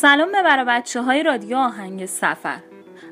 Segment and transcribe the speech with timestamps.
[0.00, 2.58] سلام به بچه های رادیو آهنگ سفر.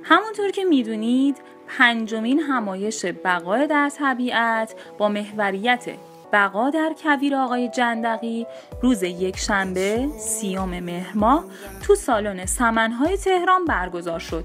[0.02, 1.36] همونطور که می‌دونید
[1.78, 5.84] پنجمین همایش بقا در طبیعت با محوریت
[6.32, 8.46] بقا در کویر آقای جندقی
[8.82, 11.42] روز یک شنبه سیام مهر
[11.82, 14.44] تو سالن سمنهای تهران برگزار شد.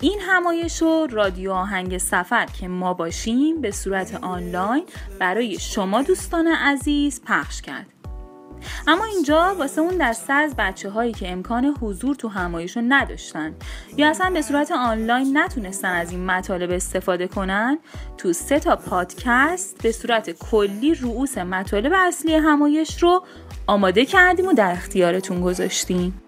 [0.00, 4.84] این همایش رو رادیو آهنگ سفر که ما باشیم به صورت آنلاین
[5.18, 7.93] برای شما دوستان عزیز پخش کرد.
[8.86, 13.54] اما اینجا واسه اون دسته از بچه هایی که امکان حضور تو همایش رو نداشتن
[13.96, 17.78] یا اصلا به صورت آنلاین نتونستن از این مطالب استفاده کنن
[18.18, 23.24] تو سه تا پادکست به صورت کلی رؤوس مطالب اصلی همایش رو
[23.66, 26.22] آماده کردیم و در اختیارتون گذاشتیم.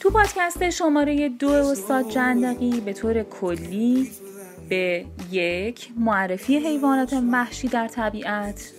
[0.00, 4.10] تو پادکست شماره دو استاد جندقی به طور کلی
[4.68, 8.72] به یک معرفی حیوانات وحشی در طبیعت.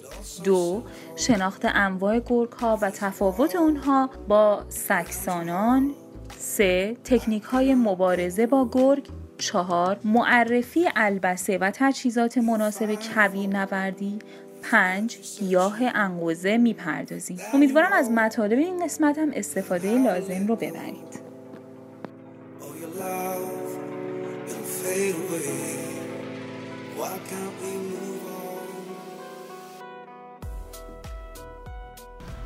[0.43, 0.83] دو
[1.15, 5.91] شناخت انواع گرگ ها و تفاوت اونها با سکسانان.
[6.37, 9.09] سه تکنیک های مبارزه با گرگ.
[9.37, 14.19] چهار معرفی البسه و تجهیزات مناسب کویر نوردی
[14.61, 21.19] پنج گیاه انقوزه می‌پردازیم امیدوارم از مطالب این قسمت هم استفاده لازم رو ببرید.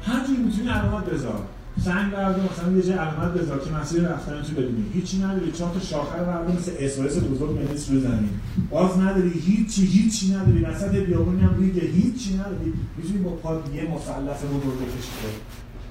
[0.03, 1.41] هر جوری می‌تونی علامت بذار.
[1.83, 5.51] سنگ بردار مثلا یه جای علامت بذار که مسیر رفتن تو بدونی هیچی نداری.
[5.51, 8.29] چهار تا شاخه بردار مثل اسوس بزرگ بنویس رو زمین
[8.69, 9.29] باز نداری.
[9.29, 10.63] هیچی هیچی نداری.
[10.63, 12.73] وسط بیابونی هم روی هیچی نداری.
[12.97, 15.11] می‌تونی با پا یه مثلث بزرگ بکشی.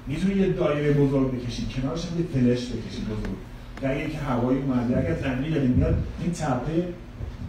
[0.07, 1.65] می‌تونی یه دایره بزرگ بکشی.
[1.75, 3.37] کنارش هم یه فلش بکشی بزرگ.
[3.83, 4.97] اگه که هوایی اومده.
[4.97, 6.93] اگر زمینی داریم میاد این تپه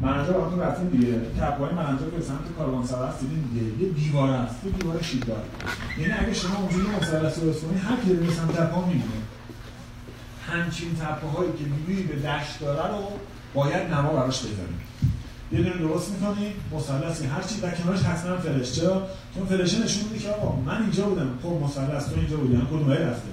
[0.04, 1.12] مناجر براتون رفتیم دیگه.
[1.40, 3.84] تپه‌های مناجر که سمت کاروانسرا هست دیدین دیگه.
[3.84, 5.42] یه دیوار هست یه دیوار شیبدار.
[5.98, 9.04] یعنی اگه شما اونجوری مثلث رو کنید هر کی داره سمت تپه می‌بینه
[10.50, 13.02] همچین تپه هایی که می‌بینی به دشت داره رو
[13.54, 14.80] باید نما براش بذاریم
[15.52, 17.26] یه دونه درست می‌کنی مثلثی.
[17.26, 21.04] هر چی در کنارش حتما فلش چرا؟ چون فلشه نشون میده که آقا من اینجا
[21.04, 21.38] بودم.
[21.42, 22.56] خب مثلث تو اینجا بودی.
[22.56, 23.28] کدوم رفته؟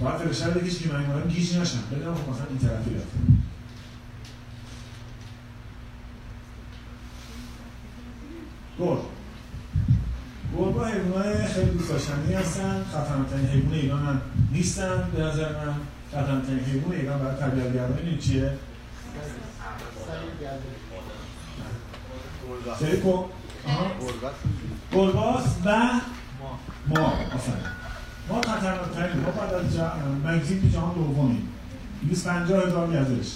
[0.00, 1.78] باید رو بکشی که من گیج نشم.
[1.92, 3.43] بدونم خب مثلا این طرفی رفته.
[8.78, 8.98] گرگ
[10.58, 12.84] گرگا حیوانات خیلی دوست داشتنی هستن.
[12.92, 14.20] خطرناکترین حیوان ایران هم
[14.52, 15.74] نیستن به نظر من.
[16.12, 18.52] خطرناکترین حیوان ایران برای طبیعت گردانی چیه؟
[22.80, 23.24] سری کن
[24.92, 25.70] گرگاس و
[26.88, 27.06] ما.
[27.34, 27.64] آفرین.
[28.28, 29.78] ما خطرناکترین ما بعد از
[30.24, 31.48] مگزین جهان دومیم.
[32.08, 33.32] 250 هزار گردش.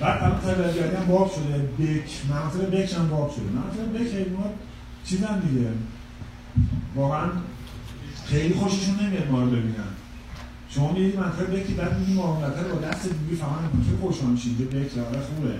[0.00, 1.58] بعد الان طبیعتگردی هم باب شده.
[1.58, 3.44] بک مناطق بک هم باب شده.
[3.44, 4.54] مناطق بک حیوانات
[5.04, 5.70] چیزن دیگه.
[6.94, 7.28] واقعا
[8.26, 9.92] خیلی خوششون نمیاد ما رو ببینن.
[10.68, 14.60] شما می‌دید منطقه بکی بعد می‌دید معاملت رو با دست دیگه فهمن خیلی خوشحال میشید
[14.60, 15.54] یه بک آره خوبه.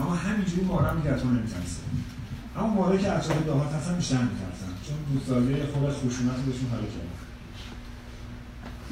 [0.00, 1.82] اما همینجوری مارا میگه تو نمیترسه.
[2.56, 4.72] اما ماره که اطراف دامات هستن بیشتر میترسن.
[4.86, 7.09] چون دوستداری خود خشونت رو بهشون حالا کرد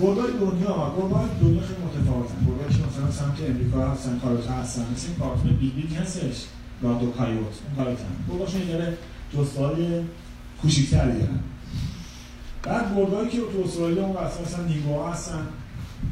[0.01, 5.07] گرگای دنیا گرگای دنیا خیلی متفاوتن گرگای که مثلا سمت امریکا هستن کاروتا هستن مثل
[5.09, 6.45] این کارتون بیگ بیگ هستش
[6.83, 8.97] راندو کایوت اون کارتن گرگاشون یه ذره
[9.35, 10.01] جستهای
[10.63, 11.41] کوچیک‌تری دارن
[12.63, 14.65] بعد گرگایی که تو استرالیا اون واسه مثلا
[15.13, 15.47] هستن.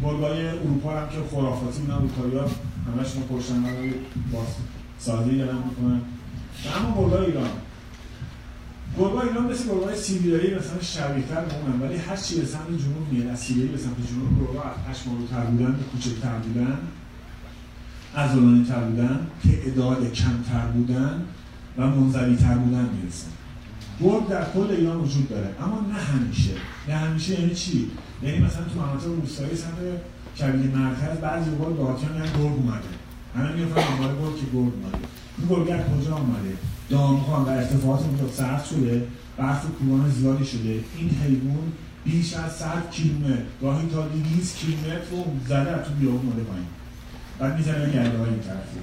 [0.02, 2.46] گرگای اروپا هم که خرافاتی بودن اروپایی‌ها
[2.86, 3.64] همشون پشتن
[4.32, 4.46] باز
[4.98, 6.00] سازی دارن می‌کنن.
[6.76, 7.50] اما گرگای ایران.
[8.98, 13.26] گرگا ایران مثل گرگای سیبیریایی مثلا شبیه‌تر اونن ولی هر چی به سمت جنوب میاد
[13.26, 14.40] از سیبری به سمت جنوب.
[14.40, 14.62] گرگا
[15.30, 16.78] تر بودن کوچکتر بودن
[18.16, 21.24] عضلانی تر بودن تعداد کمتر بودن
[21.78, 23.28] و منزوی تر بودن می‌رسن.
[24.00, 26.52] گرگ در کل ایران وجود داره اما نه همیشه.
[26.88, 27.90] نه همیشه یعنی چی؟
[28.22, 29.78] یعنی مثلا تو مناطق روستایی سمت
[30.34, 32.88] شبیه مرکز بعضی اوقات دهاتیان میگن گرگ اومده.
[33.36, 34.98] همه می‌گفتن آمار گرگ که گرگ اومده.
[35.38, 36.56] این گرگ از کجا اومده؟
[36.90, 39.06] دامها و ارتفاعات سخت شده
[39.36, 40.80] برف و کوهان زیادی شده.
[40.98, 41.72] این حیوان
[42.04, 46.66] بیش از 100 کیلومتر گاهی تا 200 کیلومتر رو زده تو بیابون اومده پایین.
[47.38, 48.78] بعد می‌زنه گرده های این طرفی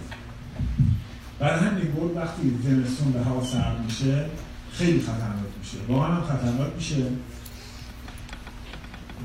[1.39, 4.25] برای همین گرگ وقتی زمستون به هوا سرد میشه
[4.73, 5.77] خیلی خطرناک میشه.
[5.87, 7.05] واقعا هم خطرناک میشه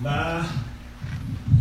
[0.04, 0.40] و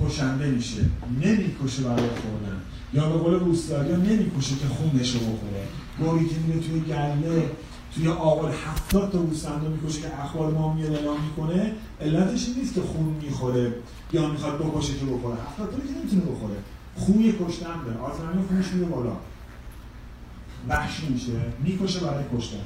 [0.05, 0.81] کشنده میشه.
[1.21, 2.61] نمی‌کشه برای خوردن.
[2.93, 5.63] یا به قول روستایی نمی‌کشه که خونش رو بخوره.
[5.99, 7.51] گوری که میره توی گله
[7.95, 12.73] توی آقل هفتاد تا گوسفند می‌کشه که اخبار ما میاد اعلام می‌کنه علتش این نیست
[12.73, 13.73] که خون می‌خوره
[14.13, 15.35] یا می‌خواد بکشه که بخوره.
[15.49, 16.55] هفتاد تا که نمی‌تونه بخوره.
[16.95, 19.17] خوی کشتن داره آزمانی خونش میره بالا.
[20.69, 21.31] وحشی میشه.
[21.63, 22.57] می‌کشه برای کشتن.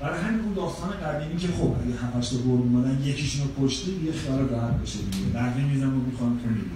[0.00, 3.66] برای همین اون داستان قدیمی که خب اگه 7 8 تا گرگ اومدن یکیشون رو
[3.66, 5.26] کشتی یه خیال راحت بشه دیگه.
[5.34, 6.70] بقیه میزن و می‌خوان تو میری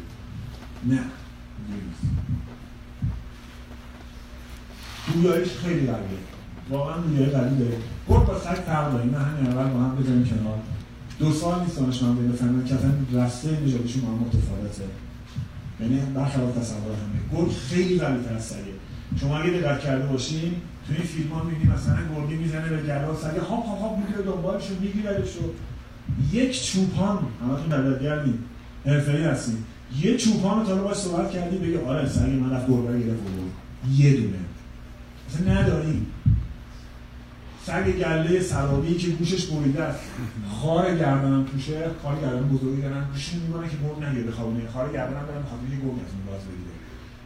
[0.87, 1.05] نه.
[5.06, 6.22] بویاییش خیلی قویه.
[6.70, 7.76] واقعا بویایی قوی داره.
[8.08, 10.58] گرگ با سگ فرق داره این همین اول با هم بذاریم کنار.
[11.19, 14.84] دو سال نیست دانشمند بفهمن که اصلا رسته نژادیشون با هم متفاوته.
[15.81, 17.20] یعنی برخلاف تصور همه.
[17.32, 18.75] گرگ خیلی قوی تر از سگه
[19.20, 20.52] شما اگه دقت کرده باشین
[20.87, 24.22] تو این فیلم ها می‌بینی مثلا گرگی می‌زنه به گله سگه هاپ هاپ هاپ می‌گیره
[24.22, 25.52] دنبالش رو میگیردش رو
[26.32, 27.19] یک چوپان.
[27.43, 28.38] همتون دبیرگردین
[28.87, 29.56] حرفه‌ای هستین.
[30.02, 33.20] یه چوپان رو تا باش صحبت کردی بگی آره سگ من رفت گربه گرفت
[33.96, 34.38] یه دونه.
[35.32, 36.06] مثلا نداری
[37.67, 40.00] سگ گله سرابی که گوشش بریده است.
[40.61, 43.05] خار گردنم توشه خار گردن بزرگی دارن.
[43.12, 46.73] گوشش میمونه که گرگ نگیره بخوابونه خار گردنم دارن خاطر یه گرگ از باز بگیره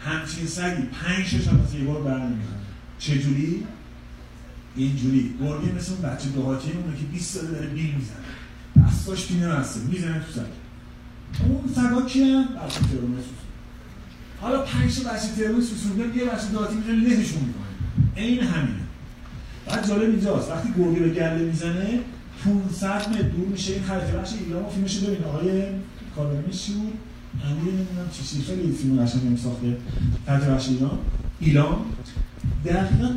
[0.01, 2.61] همچین سگی پنج شش هم یه بار برنمیخواد.
[2.99, 3.67] چجوری؟
[4.77, 5.35] اینجوری.
[5.41, 8.87] گرگه مثل اون بچه دهاتی اونه که 20 ساله داره بیل می‌زنه.
[8.87, 10.47] دستاش پینه بسته می‌زنه تو سگ.
[11.49, 13.47] اون سگا کیه بچه ترونه سوسون.
[14.41, 17.66] حالا پنج تا بچه ترونه سوسوندن یه بچه دهاتی می‌زنه لهشون می‌کنه
[18.17, 18.81] عین همینه.
[19.67, 20.51] بعد جالب اینجاست.
[20.51, 22.01] وقتی گرگه به گله می‌زنه
[22.45, 23.73] 500 متر دور میشه.
[23.73, 25.25] این خریطه بخش ایران و فیلمش ببین.
[25.25, 25.63] آقای
[26.17, 26.93] کاربرنیش چی بود؟
[27.45, 28.43] نمی‌دونم چی چی.
[28.43, 29.77] خیلی فیلم قشنگی ساخته.
[30.27, 30.99] خریطه بخش ایران.
[31.41, 31.85] ایلام
[32.65, 33.11] دقیقا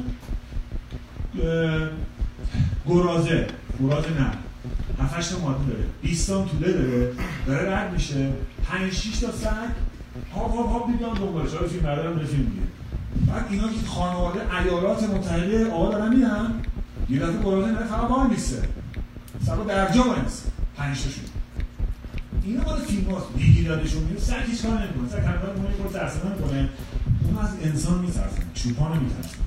[2.88, 3.48] گرازه.
[3.80, 4.32] گرازه نه.
[5.00, 5.84] 7 تا ماده داره.
[6.02, 7.12] 20 تا طوله داره.
[7.48, 8.30] داره رد میشه.
[8.64, 9.48] 5 6 تا سگ.
[10.36, 11.54] هاپ هاپ هاپ میگن دنبالش.
[11.54, 12.62] آره فیلم بردارم به فیلم میگه.
[13.28, 16.52] بعد اینا که خانواده ایالات متحده آقا دارن میرن
[17.10, 18.70] یه دفعه گرازه نه فقط وای میسته
[19.46, 21.24] سبا درجا وای میسته 5 تاشون
[22.44, 23.26] اینا مال فیلم هاست.
[23.36, 24.20] میگیردشون میره.
[24.20, 25.10] سگ هیچ کار نمی‌کنه.
[25.10, 26.70] سگ کنار کنه خود ترسه نمی‌کنه
[27.24, 29.38] اون از انسان میترسن چوپان میترسن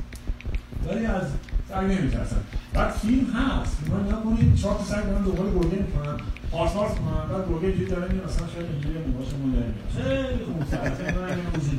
[0.89, 1.23] ولی از
[1.69, 2.37] سگ نمیترسن
[2.73, 3.77] بعد فیلم هست.
[3.77, 6.17] فیلم ها نگاه کنید چهار تا سگ دارن دنبال گرگه می‌کنن.
[6.53, 10.71] پارس پارس می‌کنن بعد جوری داره میره اصلا خیلی اینجوری نگاهش مون داره خیلی خوب.
[11.15, 11.79] دارن اینو وجود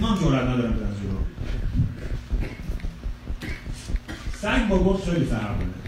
[0.00, 1.18] دارن جرأت ندارن برن جلو
[4.42, 5.80] سگ با گرگ خیلی فرق داره.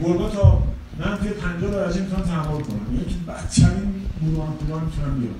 [0.00, 0.62] گرگا تا
[0.98, 5.34] منفی 50 درجه می‌تونن تحمل کنن یعنی که بدترین موران کولان می‌تونن بیان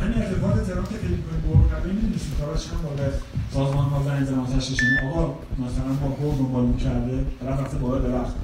[0.00, 3.08] همین ارتفاعات تهران که کنید گرگ قبلی می‌دونید کاراش هم بالا
[3.54, 5.34] سازمان ها زنگ واسه ششن آقا
[5.64, 8.34] مثلا با گرگ دنبال می‌کرده طرف رفته بالا درخت.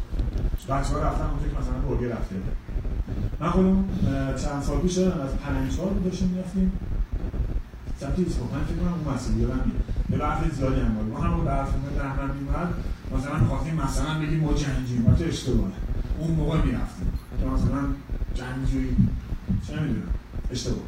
[0.69, 2.37] بچه‌ها رفتن اون فکر مثلا گرگ رفته.
[3.41, 3.85] من خودم
[4.43, 6.73] چند سال پیش از پلنگچال بود داشتیم می‌رفتیم.
[8.00, 9.85] سمتی اسکوپ من فکر کنم اون مسئله یادم میاد.
[10.11, 11.12] به برف زیادی هم بود.
[11.12, 12.69] ما هم برف میاد رحمن میومد
[13.17, 15.73] مثلا خواستیم مثلا بگیم ما جنگجوییم البته اشتباهه.
[16.19, 17.82] اون موقع می‌رفتیم که مثلا
[18.35, 18.97] جنگجویی
[19.67, 20.14] چه می‌دونم.
[20.52, 20.78] اشتباه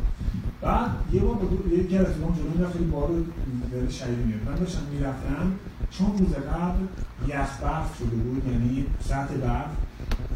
[0.62, 3.11] بعد یه بار با یه گرفت من جلوی می‌رفت خیلی بار
[3.90, 4.40] شهید میاد.
[4.46, 5.46] من داشتم می‌رفتم
[5.90, 6.81] چون روز قبل
[7.28, 9.70] یخ برف شده بود یعنی سطح برف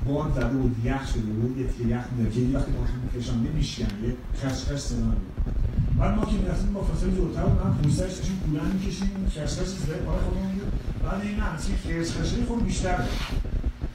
[0.06, 3.50] باد زده بود یخ شده بود یه تیه یخ میده که وقتی با هم میکشنده
[3.50, 5.54] میشکن یه خشخش صدا بود
[5.98, 9.94] بعد ما که می‌رفتیم با فاصله جلوتر بود من پوستش داشتیم کولن می‌کشیم خشخش زده
[10.06, 10.72] پای خودمون بود
[11.04, 13.49] بعد این هم خشخشه خود بیشتر بود.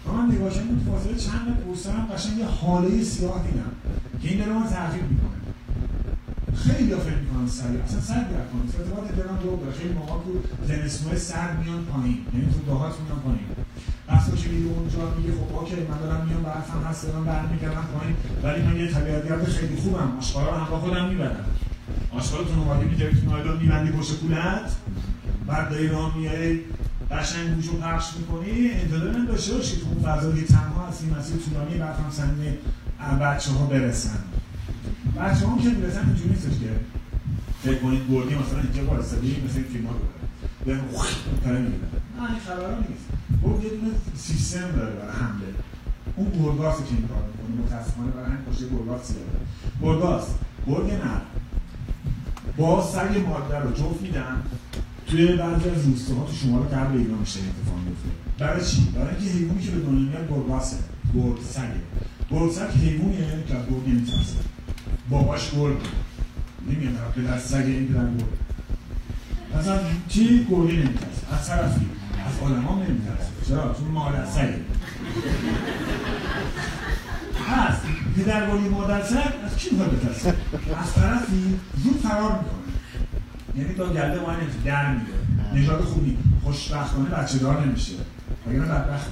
[0.07, 3.71] من نگاه کردم فاصله چند متر پوستم قشنگ یه حاله سیاه دیدم
[4.23, 5.37] که این داره من تعقیب می‌کنه.
[6.63, 7.83] خیلی دفعه می‌کنن سریع.
[7.83, 10.31] اصلا سر در کنید ارتباط دلم دو داره خیلی موقع تو
[10.67, 12.19] زمستونهای سر میان پایین.
[12.33, 13.47] یعنی تو دهات میان پایین.
[14.09, 18.15] بس که میری اونجا میگه خب اوکی من دارم میام برفم هست دارم برمیگردم پایین.
[18.43, 20.17] ولی من یه طبیعتگرد خیلی خوبم.
[20.19, 21.45] آشغالا رو همراه خودم می‌برم
[22.11, 24.67] آشغالا تو نوادی می‌ذاری تو نایلون میبندی پشت کولت
[25.47, 26.59] بعد داری راه میای
[27.11, 28.71] قشنگ گوشو پخش می‌کنی.
[28.71, 29.77] انتظار نداشته باشی.
[29.77, 32.57] تو اون فضایی تنها هستی مسیر طولانی برفم سنی
[33.22, 34.19] بچه ها برسن.
[35.17, 36.69] بچه هم که می‌رسن اینجوری نیستش که
[37.63, 40.00] فکر کنید گرگی مثلا اینجا وایسادی مثل این فیلم ها رو
[40.65, 40.79] به
[41.43, 43.05] کاره می‌گیرن نه این خبرها نیست.
[43.43, 45.48] گرگ یه دونه سیستم داره برای حمله.
[46.15, 49.27] اون گرگاسه که این کار می‌کنه متاسفانه برای همین کشته گرگاسی داره.
[49.81, 50.24] گرگاس
[50.67, 51.22] گرگ نه
[52.57, 54.43] با سگ مادر رو جفت میدن.
[55.07, 59.31] توی بعضی از روستاها تو شمال غرب ایران میشه اتفاق میفته برای چی؟ برای اینکه
[59.31, 60.77] حیوانی که به دنیا میاد گرگاسه.
[61.15, 61.81] گرگ سگه.
[62.33, 64.37] سگ حیوانیه از گرگ نمیترسه
[65.09, 65.77] باباش گرگ.
[66.69, 68.23] نمیاد پدر سگ این پدر گرگ
[69.59, 71.85] مثلا چی گرگی نمیترسه؟ از طرفی.
[72.27, 73.29] از آدم ها نمیترسه.
[73.47, 74.59] چرا؟ چون مادر سگه
[77.47, 77.75] پس
[78.17, 80.29] پدر گرگی مادر سگ از کی می‌خواد بترسه؟
[80.81, 82.73] از طرفی زود فرار می‌کنه.
[83.55, 84.33] یعنی تا گلده ما
[84.65, 85.03] در میره
[85.53, 86.17] نژاد خوبی.
[86.43, 87.93] خوشبختانه بچه دار نمیشه.
[88.47, 89.11] وگرنه بدبخت؟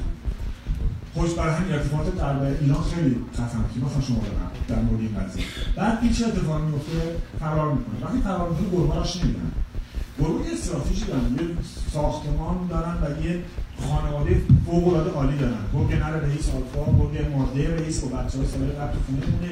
[1.13, 5.43] خوش برای همین ارتفاعات در ایران خیلی خطرناکه مثلا شما دارم در مورد این قضیه.
[5.75, 6.97] بعد این چه اتفاقی میفته
[7.39, 7.95] فرار می‌کنه.
[8.05, 9.51] وقتی فرار می‌کنه گربه راش نمیدن
[10.19, 11.31] گربه یه استراتژی دارن.
[11.39, 11.45] یه
[11.93, 13.33] ساختمان دارن و یه
[13.87, 15.63] خانواده فوق العاده عالی دارن.
[15.73, 19.51] گرگ نر رئیس آلفا گرگ ماده رئیس با بچه‌های سال قبل تو خونه مونه.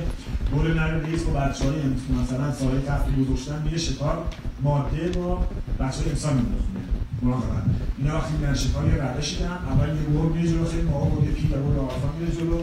[0.56, 1.80] گرگ نر رئیس با بچه‌های
[2.22, 4.18] مثلا سال قبل گذاشتن میره شکار
[4.64, 5.48] ماده با
[5.80, 6.89] بچه‌های انسان میره خونه.
[7.22, 7.64] مراقبت
[7.98, 11.34] اینا وقتی میرن شکار یه روشی دارن اول یه گرگ میره جلو خیلی موقع گرگ
[11.34, 12.58] پیل و گرگ آلفا میره جلو.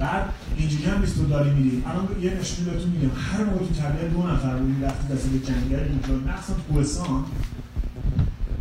[0.00, 0.24] بعد
[0.56, 4.12] اینجوری هم نیست تو داری میری الان یه نشون بهتون میگم هر موقع تو طبیعت
[4.14, 7.24] دو نفر رو وقتی دست به جنگل اینجا مخصوصا تو کوهستان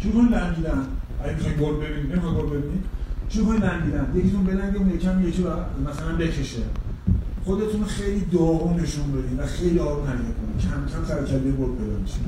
[0.01, 0.79] شروع کنید برمیدن
[1.23, 2.83] اگه می‌خواین گل ببینید نمی‌خواین گل ببینید
[3.29, 5.43] شروع کنید برمیدن یکیتون بلنگه اون یکم یکی
[5.89, 6.61] مثلا بکشه.
[7.45, 11.75] خودتون خیلی داغون نشون بدین و خیلی آروم حرکت کنید کم کم سر کله گل
[11.75, 12.19] پیدا میشه.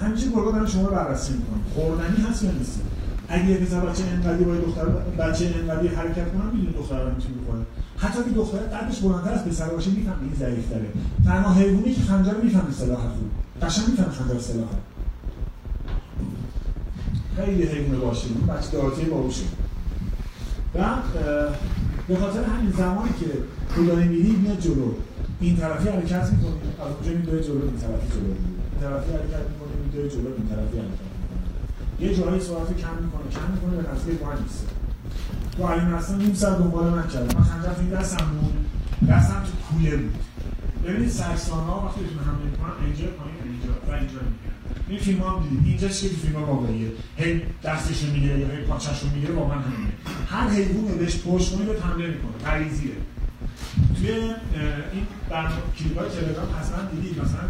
[0.00, 2.80] همیشه گل‌ها برای شما بررسی می‌کنن خوردنی هست یا نیست؟
[3.28, 4.84] اگه یه پسر بچه انقدی با دختر
[5.18, 7.64] بچه انقدی حرکت کنن می‌دونی دختر رو می‌تونه بکنه
[7.96, 10.88] حتی اگه دختر قدش بلندتر از پسر باشه می‌فهمه این ضعیف‌تره.
[11.24, 13.30] تنها حیوانی که خنجر می‌فهمه سلاح خوب
[13.62, 14.78] قشنگ می‌فهمه خنجر سلاحه
[17.36, 19.44] خیلی حیوان باشه بچه داراتی باوشه
[20.74, 21.02] بعد
[22.08, 23.26] به خاطر همین زمانی که
[23.74, 24.92] تو داری میری میاد جلو.
[25.40, 28.34] این طرفی حرکت می‌کنی از اونجا میدوه جلو این طرفی جلو.
[28.80, 31.06] طرفی حرکت می‌کنی میدوه جلو این طرفی حرکت
[32.00, 34.66] یه جایی سرعت کم می‌کنه کم می‌کنه به نتیجه با نیست.
[35.56, 37.38] تو علی مثلا نیم ساعت دنبال من کردم.
[37.38, 38.54] من خنجر تو این دستم بود.
[39.10, 40.14] دستم تو کوله بود.
[40.84, 44.56] ببینید سرسان ها وقتی بهتون حمله می‌کنن اینجا پایین اینجا و اینجا می‌گیرن.
[44.88, 45.66] این فیلم ها دیدید.
[45.66, 49.58] اینجا که فیلم ها واقعیه؟ هی دستش رو می‌گیره یا هی پاچش رو می‌گیره واقعا
[49.58, 49.92] همینه.
[50.26, 52.50] هر حیوانی بهش پشت کنی به حمله می‌کنه.
[52.50, 52.96] غریزیه.
[53.96, 54.10] توی
[54.92, 57.22] این برنامه کلیپای تلگرام حتما دیدید.
[57.22, 57.44] مثلا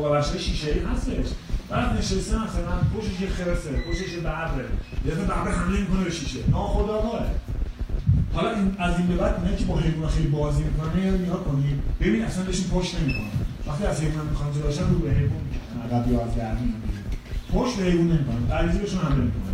[0.00, 1.26] باقلش شیشه ای هستش.
[1.68, 4.68] بعد نشسته مثلا پشتش یه خرسه پشتش یه ببره.
[5.06, 6.38] یه ببر حمله می‌کنه به شیشه.
[6.50, 7.30] ناخودآگاهه.
[8.34, 11.44] حالا این از این به بعد اینا که با حیوان خیلی بازی می‌کنه یا نگاه
[11.44, 11.82] کنید.
[12.00, 13.30] ببین اصلا بهشون پشت نمی‌کنه
[13.66, 15.98] وقتی از حیوان می‌خوان جلوشن رو به حیوان می‌کنن.
[15.98, 16.72] عقب یا از گرمی
[17.52, 19.52] پشت به حیوان نمی‌کنه غریزی بهشون حمله می‌کنه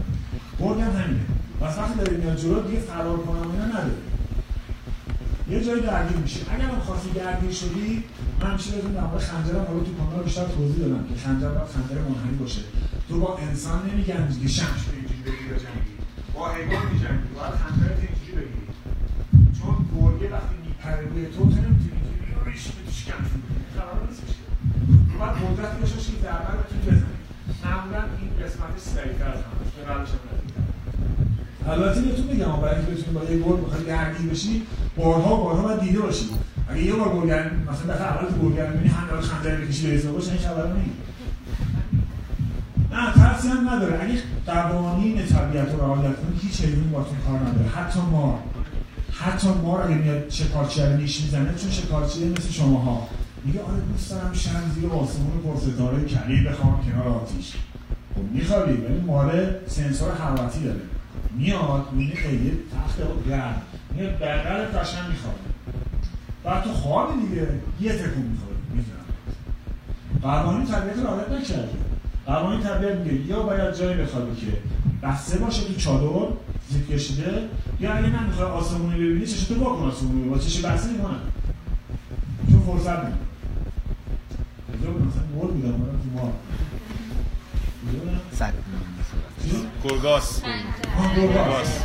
[0.61, 1.21] گرگ هم همینه.
[1.61, 3.91] پس وقتی داره میاد جلو دیگه فرار کنم اینا نداره.
[5.51, 8.05] یه جایی درگیر میشه اگر هم خواستی درگیر شدی
[8.41, 11.69] من چی بهتون در مورد خنجرم حالا تو کانال بیشتر توضیح دادم که خنجر باید
[11.75, 12.61] خنجر منحنی باشه.
[13.09, 15.95] تو با انسان نمیگن که شمش به اینجوری بگیری جنگی.
[16.35, 17.29] با حیوان میجنگی.
[17.37, 18.69] باید خنجرت اینجوری بگیری.
[19.59, 23.21] چون گرگه وقتی میپره روی تو تو نمی‌تونی اینجوری رو ریش به تو شکم
[23.77, 24.43] قرار نیست بشه.
[25.19, 25.35] باید
[25.81, 27.19] داشته باشی که رو بتونی بزنی.
[27.65, 29.41] معمولا این قسمتش سریعتر از
[29.89, 30.58] قلبش هم
[31.69, 34.63] البته بهتون بگم برای اینکه بتونی با یه گرگ بخوای درگیر بشی
[34.97, 36.25] بارها بارها باید دیده باشی
[36.69, 40.13] اگه یه بار گرگ مثلا دفعه اول تو گرگ می‌بینی همه خنجر بکشی به حساب
[40.13, 40.67] باشه این خبر
[42.93, 44.01] نه ترسی هم نداره.
[44.03, 47.69] اگه قوانین طبیعت رو رعایت کنی هیچ حیوانی باتون کار نداره.
[47.69, 48.39] حتی مار.
[49.13, 53.09] حتی مار اگه میاد شکارچی رو نیش می‌زنه چون شکارچی مثل شماها.
[53.45, 57.53] میگه آره دوست دارم شب زیر آسمون پرستاره کلی بخوام کنار آتیش.
[58.15, 60.81] خب میخوابی ولی ماره سنسور حرارتی داره.
[61.35, 62.99] میاد می‌بینی خیلی تخت
[63.29, 63.63] گرم.
[63.95, 65.39] میاد بغل قشنگ میخوابه.
[66.45, 67.49] بعد تو خوابی دیگه
[67.81, 69.05] یه تکون می‌خوری می‌تونم
[70.23, 71.69] قوانین طبیعت رعایت نکرده.
[72.27, 74.53] قوانین طبیعت میگه یا باید جایی بخوابی که
[75.03, 76.29] بسته باشه تو چادر
[76.71, 77.49] زیپ کشیده
[77.81, 81.21] یا اگه نمی‌خوای آسمونی ببینی چشتو واکن آسمونی با چش بسته می‌کنن
[82.51, 83.13] چون فرصت بود؟
[84.81, 85.73] مثلا مول بودم
[88.31, 88.53] تو سگ
[89.85, 90.43] گرگاس.
[91.17, 91.81] گرگاس.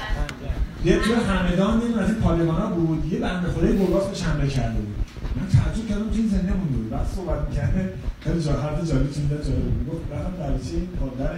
[0.86, 3.14] یه توی همدان یه از این پادگانا بود.
[3.14, 4.96] یه بنده خدای گرگاس به شنبه کرده بود.
[5.36, 6.90] من تعجب کردم تو این زنده مونده بود.
[6.90, 9.88] بعد صحبت می‌کرده خیلی جا حرف جالب چیز داد جالب بود.
[9.90, 11.34] گفت رفتم در چی مادر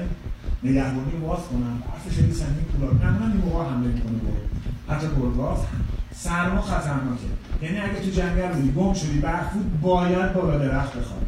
[0.63, 1.83] نگهبانی رو باز کنم.
[1.85, 4.49] برف خیلی سنگین کولا معمولا این موقع حمله می‌کنه بود
[4.89, 5.59] حتی گرگاس
[6.15, 7.29] سرما خطرناکه.
[7.61, 11.25] یعنی اگه تو جنگل بودی گم شدی برف بود باید بالا درخت بخوابی.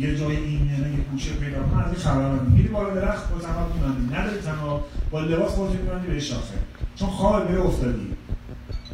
[0.00, 3.38] یه جای این یعنی یه کوچه پیدا کنه از این خبر می‌گیری بالا درخت با
[3.38, 6.54] تنها میماندی نداری تنها با لباس خودت میماندی به شاخه.
[6.96, 8.06] چون خواب بره افتادی.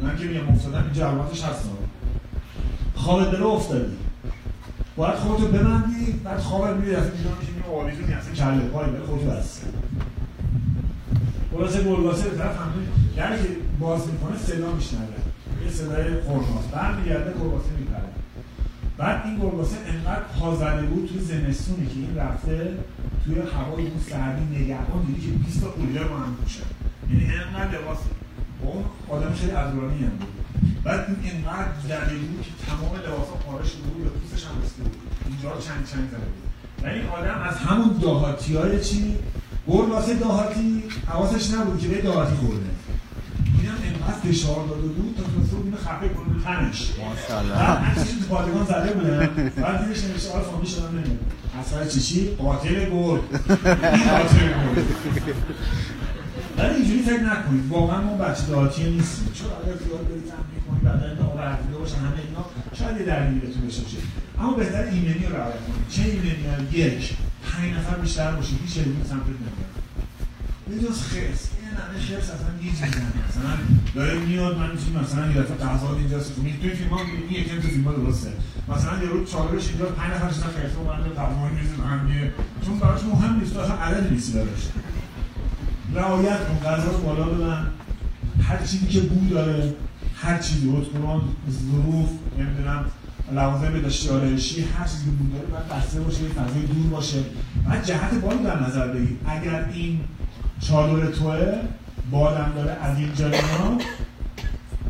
[0.01, 1.69] من که میگم افتادم این جلواتش هست.
[2.95, 3.97] خواب بره افتادی.
[4.95, 8.67] باید خودتو ببندی بعد خواب میری از اینجا میشینی و آویزونی اصلا کله.
[8.67, 9.61] پای بره خودتو بس.
[11.51, 12.87] خلاصه گلگاسه به طرف همون
[13.17, 13.49] یعنی که
[13.79, 15.03] باز می‌کنه صدا میشنوه.
[15.65, 17.69] یه صدای خورناس برمیگرده گلگاسه
[18.97, 22.77] بعد این گرگاسه انقدر پازده بود توی زمستونی که این رفته
[23.25, 26.63] توی هوای اون سردی نگهبان دیدی که 20 تا قوله با هم پوشن
[27.09, 27.97] یعنی انقدر لباس
[28.63, 30.27] با اون آدم خیلی عذرانی هم بود.
[30.83, 34.83] بعد این انقدر زده بود که تمام لباسا پاره شده بود به پوستش هم رسیده
[34.83, 34.97] بود.
[35.27, 36.47] اینجا چند چند زده بود.
[36.83, 39.15] و این آدم از همون دهاتی های چی
[39.67, 42.69] گرگاسه دهاتی حواسش نبود که به دهاتی خورده.
[43.59, 47.55] اینم انقدر فشار داده بود تا تونسته بود اینو خفه کنه به تنش ماشاءالله.
[47.55, 51.19] بعد عکسش تو پادگان زده بودن بعد دیدش نمیشه آره فامیل شدم نمیاد
[51.59, 53.19] اثر چیچی قاتل گل.
[53.79, 54.83] این قاتل گل.
[56.57, 57.63] ولی اینجوری فکر نکنید.
[57.69, 59.31] واقعا ما بچه دهاتی نیستیم.
[59.33, 63.67] چون اگر زیاد برید تمرین کنید بدن آورده باشن همه اینا؟ شاید یه درگیری بهتون
[63.67, 63.81] بشه
[64.39, 65.87] اما بهتر ایمنی رو رعایت کنید.
[65.89, 67.13] چه ایمنی؟ یک
[67.43, 68.59] پنج نفر بیشتر باشید.
[68.65, 69.73] هیچ علمی سمتت نمیاد
[70.69, 73.53] بجز خرس یه نمه خرس اصلا گیج می‌زنه مثلا
[73.95, 77.67] داره میاد من می‌تونم مثلا یه دفعه غذا اینجاست توی فیلم ها می‌بینی یکی تو
[77.67, 78.29] فیلم ها درسته
[78.67, 82.31] مثلا یه روز چالش اینجا پنج نفر شدن رو من تقریبا میزن هم
[82.65, 84.67] چون براش مهم نیست اصلا عدد نیستی دارش
[85.95, 87.67] رعایت کن غذا رو بالا ببن
[88.41, 89.73] هر چیزی که بو داره
[90.15, 92.85] هر چیزی قرآن ظروف نمی‌دونم
[93.31, 97.17] لوازم داشته آرایشی هر چیزی که بو داره باید بسته باشه یه فضای دور باشه
[97.69, 99.99] بعد جهت بالا در نظر بگیر اگر این
[100.59, 101.57] چادر توه
[102.11, 103.77] بالم داره از این جاینا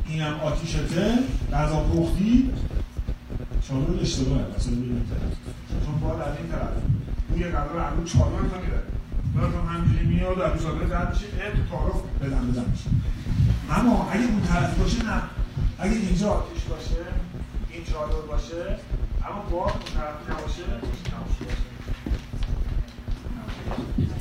[0.08, 1.14] اینم آتیشته
[1.54, 2.50] غذا پختی.
[3.68, 4.74] چادر اشتباهه اصلا
[5.86, 6.70] چون بال از این طرف.
[7.30, 8.82] بوی غذا رو چادر تا میره
[9.36, 12.90] براتون همینجوری میاد و چادر زد میشه تو تعارف بدن بدن میشه.
[13.70, 15.22] اما اگه اون طرف باشه نه.
[15.80, 17.02] اگه اینجا آتیش باشه
[17.72, 18.78] این چادر باشه
[19.30, 21.46] اما با اون طرف نباشه نباشه.
[23.98, 24.17] باشه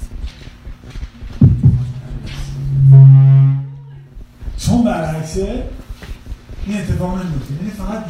[4.59, 5.63] چون برعکسه
[6.67, 7.55] این اتفاق نمیفته.
[7.55, 8.05] یعنی فقط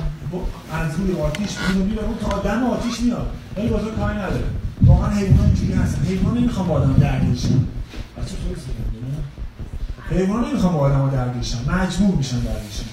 [0.72, 3.30] از روی آتیش میاد میره اون تا دم آتیش میاد.
[3.56, 4.44] ولی بازار کاری نداره.
[4.82, 6.04] واقعا حیوان اینجوری هستن.
[6.04, 7.48] حیوان نمی‌خوام با آدم درگیر شن.
[8.16, 8.34] بچه
[10.08, 11.58] خیلی حیوان نمی‌خوام با آدم درگیر شن.
[11.70, 12.84] مجبور میشن درگیر شن.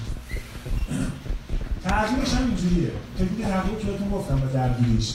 [1.84, 2.90] ترجیحش هم اینجوریه.
[3.18, 5.14] تکنیک حقیقی که بهتون گفتم به درگیریش.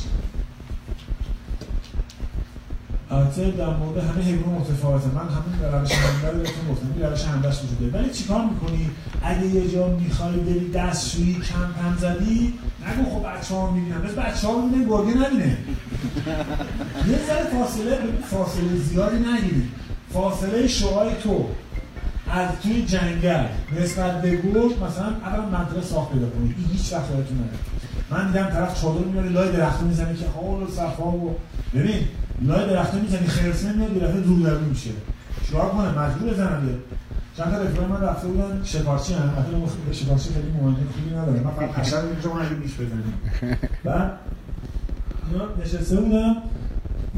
[3.12, 5.08] البته در مورد همه حیوان متفاوته.
[5.08, 8.90] من همین روش همدر بهتون گفتم این روش همدش وجود ولی چیکار می‌کنی؟
[9.24, 12.54] اگه یه جا می‌خوای بری دستشویی کم زدی
[12.88, 15.58] نگو خب بچه ها می‌بینم بس بچه ها می‌بینه گرگه نبینه.
[17.08, 17.98] یه ذره فاصله
[18.32, 19.70] فاصله زیادی نگیری.
[20.14, 21.46] فاصله شعای تو.
[22.32, 23.46] از توی جنگل.
[23.82, 27.50] نسبت به گرگ مثلا اول مدرسه ساخت پیدا کنید این هیچ وقت یادتون
[28.10, 31.36] من دیدم طرف چادر میاره لای درخت می‌زنه که حال و صفا و
[31.76, 32.08] ببین
[32.42, 34.90] لای درخت می‌زنی خرسه میاد یه دفعه رو درو میشه.
[35.46, 36.76] چیکار کنه مجبور بزنم یه.
[37.38, 39.22] چند تا رفیق من رفته بودن شکارچی هم.
[39.22, 43.14] اصلا شکارچی خیلی مهمه خوبی نداره من فقط حشر اینجا من نیش بزنیم
[43.84, 44.12] بعد
[45.32, 46.36] اینا نشسته بودم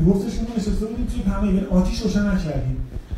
[0.07, 2.77] گفتش که نشسته بودیم توی همه یعنی آتیش روشن نکردیم.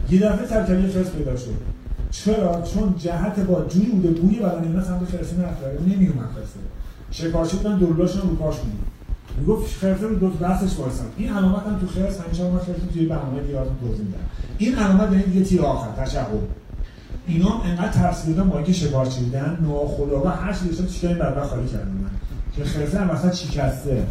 [0.10, 1.74] یه دفعه ترکلی خرس پیدا شد.
[2.12, 6.60] چرا؟ چون جهت با جوری بوده بوی بدن اینا سمت خرسه نرفته نمیومد خرسه
[7.12, 8.80] شکارچی بودن دورلاشون رو پاش کنیم
[9.38, 13.06] می‌گفت خرسه رو دو دستش وایساد این علامت هم تو خرس همیشه ما خرس توی
[13.06, 14.20] برنامه دیارتون توضیح میدم.
[14.58, 16.28] این علامت به دیگه تیر آخر تشهد.
[17.28, 22.10] اینا انقدر ترسیدن ما که شکارچی بودن ناخودآگاه هر چیزی داشتن چیکار بعد خالی کردن
[22.56, 24.08] که خرسه هم مثلا چیکسته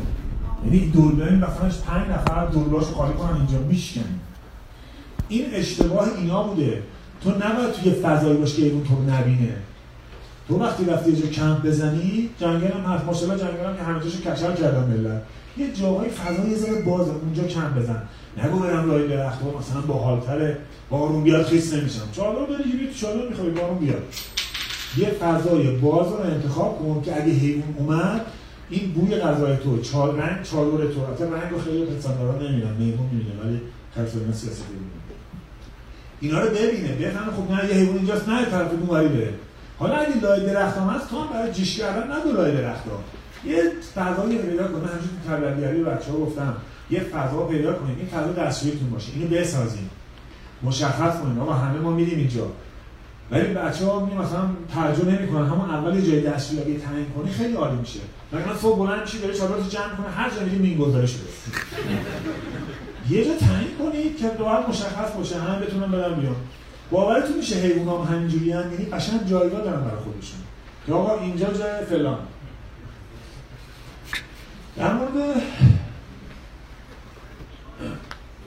[0.64, 4.00] یعنی دوربین مثلا 5 نفر دورلاش خالی کنن اینجا میشکن
[5.28, 6.82] این اشتباه اینا بوده.
[7.24, 9.54] تو نباید توی فضایی باش که اون تو نبینه.
[10.48, 13.04] تو وقتی رفتی یه جا کمپ بزنی جنگل هم هست.
[13.04, 15.22] ماشاءالله جنگل هم که همه جاشو کچل کردن ملت.
[15.56, 18.02] یه جاهای فضا یه ذره بازه اونجا کمپ بزن.
[18.44, 20.54] نگو برم لای درخت مثلا با حالتر
[20.90, 22.08] بارون بیاد خیس نمیشم.
[22.12, 24.02] چادر داری که تو چادر می‌خوای بارون بیاد.
[24.96, 28.20] یه فضای باز رو انتخاب کن که اگه حیوان اومد
[28.70, 31.00] این بوی غذای تو چال رنگ چادر تو.
[31.00, 33.60] البته رنگ رو خیلی پسندارا نمیدن میمون می‌بینه ولی
[33.94, 34.62] خرساینا سیاسی
[36.20, 36.88] اینا رو ببینه.
[36.88, 39.32] بفهمه خب نه یه حیوان اینجاست نه طرف اونوری بره.
[39.82, 43.00] حالا اگه لای درخت هم هست تو هم برای جیش کردن ندو لای درخت ها.
[43.50, 46.56] یه فضایی پیدا کنه همچون تو تبلیغی بچه ها گفتم
[46.90, 49.12] یه فضا پیدا کنید این فضا دستشویتون باشه.
[49.14, 49.90] اینو بسازیم.
[50.62, 52.46] مشخص کنید آقا همه ما میریم اینجا.
[53.30, 54.40] ولی بچه ها می مثلا
[54.74, 55.46] توجه نمی‌کنن.
[55.46, 58.00] همون اول جای دستشویی اگه تعیین کنی خیلی عالی میشه.
[58.32, 61.30] مثلا صبح بلند میشی داره چادرتو جمع کنه هر جا میگه مین گذارش بده.
[63.10, 65.38] یه جا تعیین کنید که راحت مشخص باشه.
[65.40, 66.36] همه بتونن برن بیان
[66.92, 70.38] باورتون میشه حیونا هم همینجوری یعنی قشنگ جایگاه دارن برای خودشون.
[70.86, 72.18] که آقا اینجا جای فلان.
[74.76, 75.42] در مورد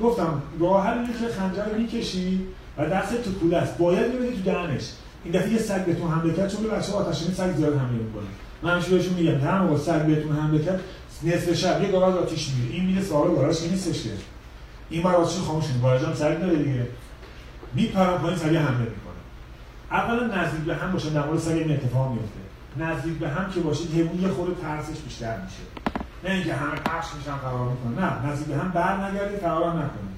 [0.02, 2.42] گفتم راه حل اینه که خنجر رو می‌کشی
[2.78, 3.78] و دست تو کوله است.
[3.78, 4.84] باید می‌بینی تو دهنش.
[5.24, 8.24] این دفعه یه سگ بهتون حمله کرد چون بچه آتشین سگ زیاد حمله می‌کنه.
[8.64, 10.82] من همیشه بهشون میگم نه موقع سگ بهتون حمله کرد
[11.24, 12.76] نصف شب یه گاراژ آتیش می‌گیره.
[12.76, 14.10] این میره سوار گاراژ نیستش که.
[14.90, 16.88] این بار آتیش خاموش کنه گاراژ هم سگ داره دیگه.
[17.76, 19.22] میپرن پایین سریع حمله می‌کنه
[19.92, 22.40] اولا نزدیک به هم باشه در مورد سگ این اتفاق میفته
[22.78, 25.64] نزدیک به هم که باشید حیوان یه خورده ترسش بیشتر میشه.
[26.24, 30.16] نه اینکه همه پخش میشن فرار می‌کنن نه نزدیک به هم بر نگردید فرار نکنید.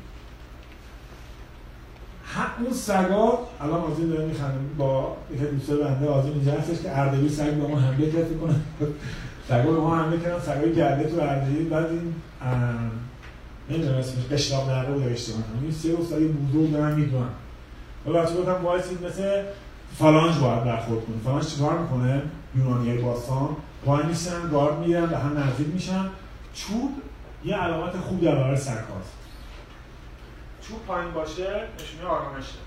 [2.60, 7.30] اون سگا الان آزین داره میخنده با یک دوسته بنده آزین اینجا هستش که اردبیل
[7.30, 8.56] سگ به ما حمله کرد کنه.
[9.48, 12.16] سگا به ما حمله کردن سگای گرده تو اردبیل بعد این
[13.70, 17.22] نمی‌دونم اسمش قشلاق نره بود کنم این سه روز سگ بزرگ دارن می‌دونن.
[17.22, 17.47] حالا
[18.14, 19.44] بچه گفتم وایسید مثل
[19.98, 21.18] فالانج باید برخورد کنه.
[21.24, 22.22] فالانج چیکار می‌کنه؟
[22.56, 23.56] یونانی باستان.
[23.86, 26.06] وای میسن گارد می‌گیرن به هم نزدیک میشن.
[26.54, 26.92] چوب
[27.46, 29.14] یه علامت خوب در برای سرکاست
[30.62, 32.58] چوب پایین باشه نشونه آرامشه.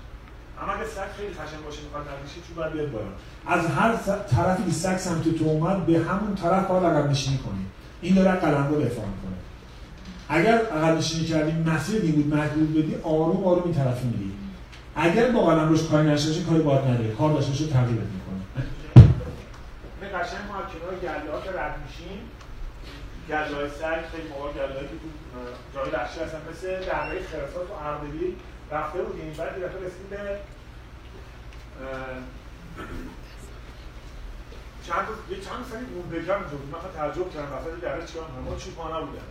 [0.61, 3.05] اما اگه سگ خیلی خشن باشه می‌خواد نزدیک چوب باید بیاد بالا.
[3.47, 3.95] از هر
[4.29, 7.65] طرفی که سگ سمت تو اومد به همون طرف باید عقب نشینی کنی.
[8.01, 9.37] این داره قلم رو دفاع می‌کنه.
[10.29, 14.31] اگر عقب نشینی کردی مسیر دی بود محدود بدی آروم آروم این طرفی میری
[14.95, 18.65] اگر با قلم روش کاری نشه کاری باید نداره کار داشته باشه تغییرت می‌کنه.
[20.01, 22.19] این قشنگ ما کنار که رد میشیم.
[23.29, 25.07] گله های سگ خیلی موقع گله که تو
[25.73, 28.35] جای وحشی هستن مثل دره خرسات و اردبیل
[28.71, 30.17] رفته بودیم بعد یه رسیدیم به
[34.87, 38.99] چند یه چند سالی موندگار می‌شد من تعجب کردم وسط دره چیکار می‌کنم ما چوپانه
[39.05, 39.29] بودن.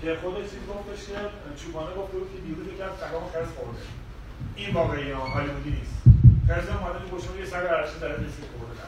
[0.00, 1.18] که خود چیز گفتش که
[1.60, 3.82] چوپانه گفته بود که دیروز یکم سگام خرس خورده.
[4.56, 6.02] این واقعی ها هالیوودی نیست.
[6.48, 8.82] خرس اومده تو گوشه یه سگ عرشی داره نیست خورده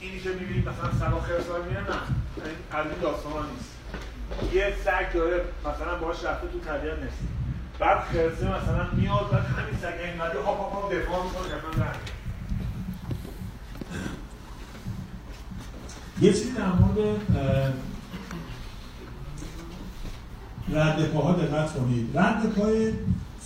[0.00, 1.96] اینی که می‌بینید مثلا سگا خرس ها میره نه.
[2.78, 3.70] از این داستان ها نیست.
[4.52, 7.18] یه سگ داره مثلا باش رفته تو طبیعت نیست
[7.78, 11.86] بعد خرسه مثلا میاد بعد همین سگ اینقدر هاپ هاپ دفاع می‌کنه که من
[16.20, 16.98] یه چیزی در مورد
[20.72, 22.18] رد پاها دقت کنید.
[22.18, 22.92] رد پای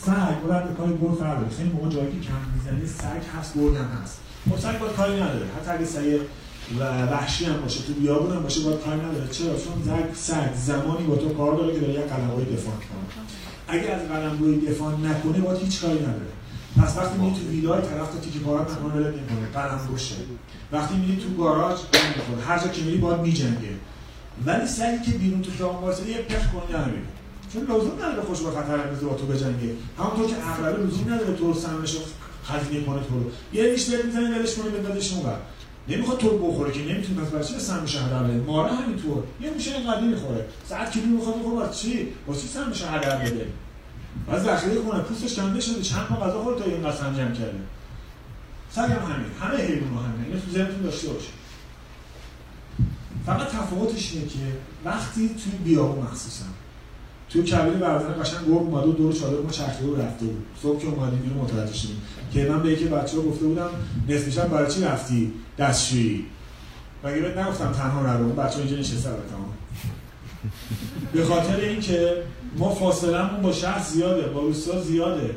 [0.06, 3.54] سگ و رد پای گرگ فرق داره خیلی موقع جایی که کم می‌زنی سگ هست
[3.58, 4.20] گرگ هم هست.
[4.50, 5.46] خب سگ باید کاری نداره.
[5.56, 6.20] حتی اگه سگ
[7.12, 9.28] وحشی هم باشه تو بیابون هم باشه باید کاری نداره.
[9.28, 13.22] چرا؟ چون سگ سگ زمانی با تو کار داره که داره یک قلمروی دفاع کنه
[13.68, 16.32] اگه از قلمروی دفاع نکنه باید هیچ کاری نداره.
[16.76, 20.14] پس وقتی میری تو ویلای طرف تا تیکه پارات نکنه ولت نمی‌کنه قلم روشه
[20.72, 23.74] وقتی میری تو گاراژ نمی‌کنه هر جا که میری باید میجنگه.
[24.46, 27.02] ولی سگی که بیرون تو خیابون واسه یه پخ کنه نمیره
[27.52, 29.74] چون لزوم نداره خوش به خطر بندازه با تو بجنگه.
[29.98, 31.54] همونطور که عقربه لزوم نداره تو رو
[32.44, 33.30] خزینه کنه تو رو.
[33.52, 35.36] یه ریش دل می‌زنه دلش کنه بندازش اونور
[35.88, 39.76] نمی‌خواد تو بخوره که نمی‌تونه پس برای چی سم شهر بده؟ ماره همینطور یه میشه
[39.76, 40.46] اینقدر می‌خوره.
[40.68, 43.46] ساعت کیلو می‌خواد بخوره واسه چی؟ واسه سم شهر بده؟
[44.26, 47.58] بعد ذخیره کنه پوستش کنده شده چند تا غذا خورد تا این قسم جمع کرده.
[48.76, 49.26] هم همین.
[49.40, 50.24] همه حیوان همین.
[50.26, 51.08] اینو تو ذهنتون داشته
[53.26, 54.38] فقط تفاوتش اینه که
[54.84, 56.44] وقتی توی بیابون مخصوصا
[57.33, 60.47] توی کبیر بردن قشنگ گرگ اومده و دور چادر ما چرخیده و رفته بود.
[60.62, 62.03] صبح که اومدیم اینو متوجه شدیم.
[62.33, 63.71] که من به یکی بچه ها گفته بودم
[64.09, 66.25] نصف شب برای چی رفتی دستشویی؟
[67.05, 69.53] مگه بهت نگفتم تنها نرو؟ اون بچه اینجا نشسته تمام.
[71.12, 72.23] به خاطر اینکه
[72.59, 75.35] ما فاصلمون با شهر زیاده با روستا زیاده.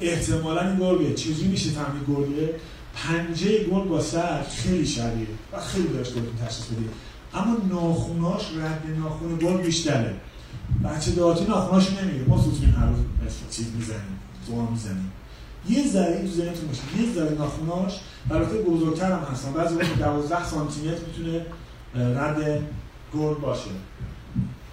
[0.00, 2.54] احتمالا این گرگه چیزی میشه فهمید گرگه
[2.94, 5.26] پنجه گرگ با سر خیلی شبیه.
[5.52, 6.90] و خیلی داشت گرگ تشخیص بدید
[7.34, 10.14] اما ناخوناش رد ناخون گرگ بیشتره.
[10.84, 12.24] بچه دهاتی ناخوناش نمیگه.
[12.28, 12.98] ما سوتونیم هر روز
[13.50, 15.12] چیز می‌زنیم تو می‌زنیم.
[15.68, 16.82] یه ذره تو ذهنتون باشه.
[17.00, 18.00] یه ذره ناخوناش
[18.30, 19.52] البته بزرگتر هم هستن.
[19.52, 21.46] بعضی وقت 12 سانتی متر می‌تونه
[21.94, 22.62] رد
[23.14, 23.70] گرگ باشه.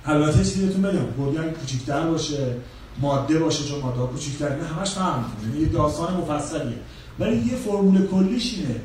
[0.05, 1.39] البته چیزی بهتون بگم.
[1.39, 2.55] اگه کوچیک‌تر باشه
[3.01, 5.49] ماده باشه چون ماده ها کوچیک‌تر نه همش می‌کنه.
[5.49, 6.77] یعنی یه داستان مفصلیه.
[7.19, 8.75] ولی یه فرمول کلیش اینه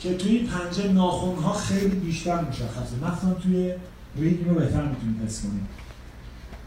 [0.00, 2.96] که توی این پنجه ناخون‌ها خیلی بیشتر مشخصه.
[2.96, 3.72] مثلا توی
[4.16, 5.79] ریگ رو بهتر می‌تونید حس کنید.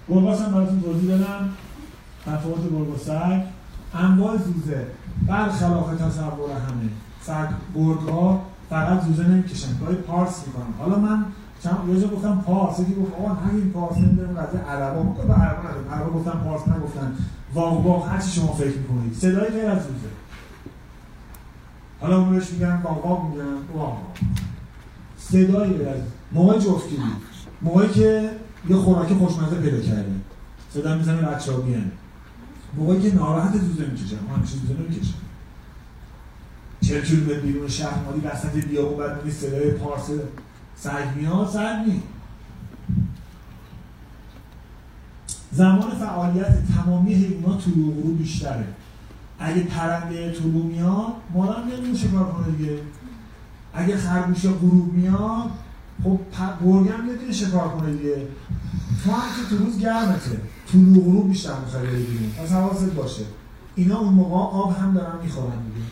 [0.09, 1.49] گرباس هم براتون توضیح بدم
[2.25, 3.41] تفاوت گرگ و سگ
[3.93, 4.87] انواع زوزه
[5.27, 6.89] برخلاف تصور همه.
[7.21, 9.77] سگ گرگ‌ها فقط زوزه نمی‌کشن.
[9.79, 10.73] گاهی پارس می‌کنن.
[10.79, 11.25] حالا من
[11.63, 15.33] چند یه جا گفتم پارس یکی گفت آقا نگین پارس نمی‌دونم قضیه عربا ما به
[15.33, 17.15] عربا نداریم عربا گفتن پارس نگفتن.
[17.53, 19.13] واق واق هر چی شما فکر می‌کنید.
[19.13, 20.13] صدای غیر از زوزه
[22.01, 23.43] حالا اون بهش میگن واق واق میگن
[23.75, 23.97] واق
[25.17, 27.01] صدای غیر از موقع جفتگیری.
[27.61, 28.29] موقعی که
[28.69, 30.11] یه خوراک خوشمزه پیدا کرده
[30.73, 31.91] صدا می‌زنه بچه ها بیان
[32.77, 35.13] موقعی که ناراحت زوزه می‌کشن ما همیشه زوزه نمی‌کشن
[36.81, 40.09] چه کیلومتر بیرون شهر مادی وسط بیابون بعد صدای پارس
[40.75, 42.01] سگ میاد سگ می
[45.51, 48.67] زمان فعالیت تمامی حیوانات طلوع و بیشتره.
[49.39, 52.79] اگه پرنده طلوع میاد مادام نمی‌دونه شکار کنه دیگه.
[53.73, 55.49] اگه خرگوش غروب میاد
[56.03, 56.19] خب
[56.65, 58.27] گرگم نمی‌دونه شکار کنه دیگه.
[59.05, 60.41] تو هم تو روز گرمته.
[60.71, 62.31] طلوع غروب بیشتر می‌خوای بری بیرون.
[62.31, 63.23] پس حواست باشه.
[63.75, 65.85] اینا اون موقع آب هم دارن می‌خورن دیگه.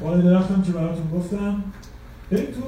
[0.00, 1.64] بالای درختم که براتون گفتم.
[2.30, 2.60] بریم تو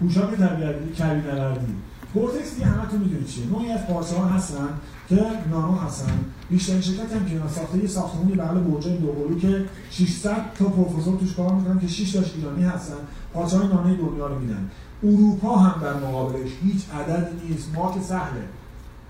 [0.00, 1.74] پوشاک طبیعتی کبی نوردی
[2.14, 3.46] کورتکس دیگه همتون می‌دونید چیه.
[3.46, 4.68] نوعی از پارچه ها هستن.
[5.08, 10.36] که نانو هستن بیشترین شرکت هم که ساخته یه ساختمونی بغل برج دوقلو که 600
[10.58, 12.94] تا پروفسور توش کار می‌کنن که 6 تاش ایرانی هستن
[13.34, 14.70] پارچه های نانوی دنیا رو میدن.
[15.02, 17.68] اروپا هم در مقابلش هیچ عددی نیست.
[17.74, 18.44] ما که سهله.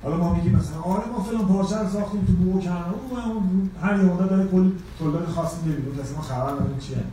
[0.03, 2.71] حالا ما میگیم مثلا آره ما فلان پارچه رو ساختیم تو بوکن
[3.83, 7.05] هر یه مدت داره کلی تولید خاصی بیرون کسی ما خبر نداریم چیه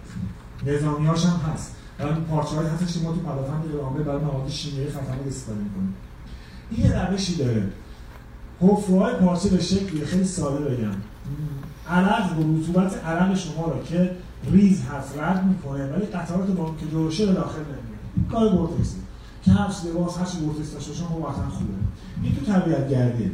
[0.74, 1.76] نظامیاش هم هست.
[2.00, 5.93] الان پارچه‌های هستش که ما تو پدافند ایرانی برای مواد شیمیایی خطرناک استفاده می‌کنیم.
[6.71, 7.63] این یه روشی داره.
[8.62, 10.96] حفره‌های پارچه به شکلی خیلی ساده بگم.
[11.89, 14.12] عرق و رطوبت عرق شما رو که
[14.52, 17.60] ریز هست رد می‌کنه ولی قطعات با که جوشه به داخل
[18.15, 18.98] این کار گورتکسی
[19.46, 21.74] کفش لباس هر چی گورتکس داشته باشه ما وطن خوبه.
[22.24, 23.32] این تو طبیعت گردیه.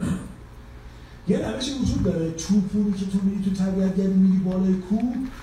[1.28, 2.32] یه روش وجود داره.
[2.32, 4.96] چوپونی که تو میری تو طبیعت گردی میری بالای کو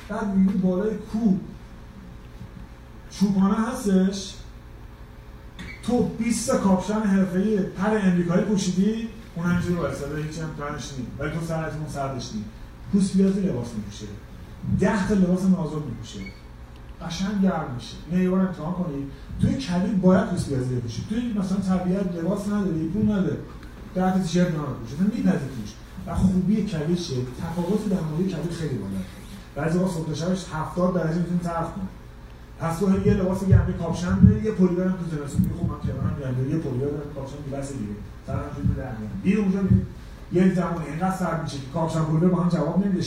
[0.09, 1.33] بعد میری بالای کو
[3.11, 4.33] چوپانه هستش؟
[5.89, 11.07] تو 20 تا کاپشن حرفه‌ای پر امریکایی پوشیدی اون همینجوری وایساده هیچ هم تنش نیم
[11.19, 12.45] ولی تو سر اون سردش نیم
[12.91, 14.05] پوست بیازی لباس میپوشه.
[14.79, 16.19] ده تا لباس نازک میپوشه.
[17.01, 17.95] قشنگ گرم میشه.
[18.11, 22.47] نه یه بار امتحان کنید توی کبیر باید پوست بیازی بپوشید توی مثلا طبیعت لباس
[22.47, 23.37] نداری پول نداره
[23.95, 25.73] ده تا تیشرت نمیپوشه میپزی توش.
[26.07, 29.01] و خوبی کبیر چیه تفاوت مورد کبیر خیلی بالا
[29.55, 31.87] بعضی وقت صبح شبش 70 درجه می‌تونی طرف کنی.
[32.59, 36.49] تو یه لباس گرم کاپشن داری یه پلیور هم تو زمستون خوب من کنارم میاد
[36.49, 37.95] یه پلیور دارم کاپشن لباس دیگه.
[38.27, 39.11] سرم تو در میاد.
[39.23, 39.85] این اونجا میاد
[40.33, 43.03] یه زمان اینقدر سرد میشه که کاپشن پلیور با هم جواب نمیده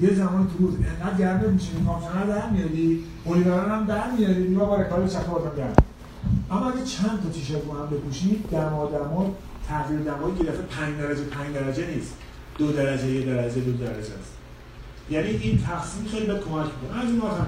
[0.00, 4.46] یه زمان تو روز اینقدر گرم میشه که کاپشن در میاری پلیور هم در میاری.
[4.46, 5.74] دیگه با کار چکا بازم گرم.
[6.50, 9.34] اما اگه چند تا تیشرت با هم بپوشید در دما
[9.68, 12.14] تغییر دمایی که دفعه 5 درجه 5 درجه نیست.
[12.58, 14.32] دو درجه یه درجه دو درجه است.
[15.10, 17.02] یعنی این تقسیم خیلی به کمک می‌کنه.
[17.02, 17.46] از این هم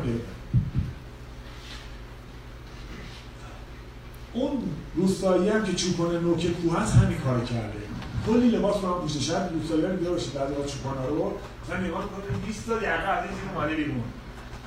[4.35, 4.59] اون
[4.95, 7.79] روستایی هم که چوپان نوک کوه هست همین کار کرده.
[8.27, 9.51] کلی لباس رو هم پوشته شد.
[9.53, 11.33] روستایی ها دیده باشید بعضی از چوپان ها رو.
[11.65, 14.03] مثلا نگاه کنید 20 تا یقه از این اومده بیرون.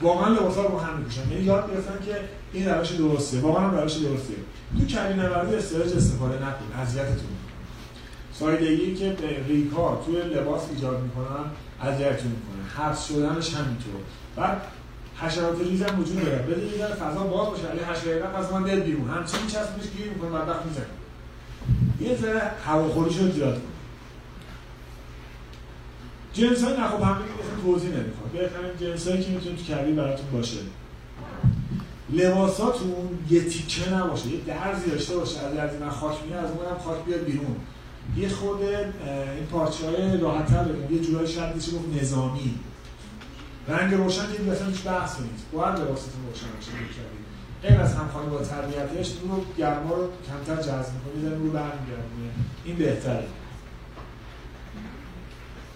[0.01, 1.31] واقعا لباس ها رو هم میپوشن.
[1.31, 2.19] یعنی یاد گرفتن که
[2.53, 3.39] این روش درسته.
[3.39, 4.33] واقعا هم روش درسته.
[4.79, 6.79] تو کبی نوردی استرس استفاده نکن.
[6.81, 7.37] اذیتتون
[8.33, 11.45] سایدگی که به ریکا توی لباس ایجاد می‌کنن
[11.81, 12.85] اذیتتون می‌کنه.
[12.85, 14.01] حبس شدنش همینطور.
[14.35, 14.61] بعد
[15.21, 16.37] حشرات ریز هم وجود داره.
[16.37, 17.67] بده یه فضا باز باشه.
[17.67, 19.09] علی حشره پس من دل بیرون.
[19.09, 20.85] همچین چسبش گیر می‌کنه وقت می‌زنه
[22.01, 23.53] یه ذره هواخوریش رو زیاد.
[23.53, 23.61] کنه
[26.33, 28.31] جنس های نخوب همه که توضیح نمی‌خواد.
[28.33, 30.57] بهترین جنس هایی که می‌تونه تو کبیر براتون باشه.
[32.09, 35.39] لباساتون یه تیکه نباشه یه درزی داشته باشه.
[35.39, 37.55] از از من خاک میاد از اونم خاک بیاد بیرون.
[38.17, 42.55] یه خود این پارچه های راحت تر یه جورایی شاید میشه گفت نظامی.
[43.67, 45.45] رنگ روشن که اصلا هیچ بحث نیست.
[45.53, 46.71] باید لباستون روشن باشه
[47.63, 52.29] غیر از همخوانی با طبیعتش رو گرما رو کمتر جذب می‌کنه یه رو برمیگردونه.
[52.65, 53.27] این بهتره.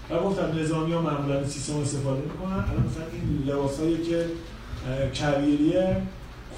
[0.10, 2.52] و گفتم نظامی ها معمولا سیستم استفاده می‌کنن.
[2.52, 4.26] الان مثلا این لباسایی که
[5.22, 6.02] کبیریه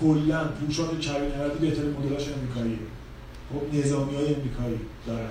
[0.01, 2.79] کلا پوشاک کبیر نوردی بهترین مدلش امریکایی.
[3.49, 5.29] خب نظامی های امریکایی دارن.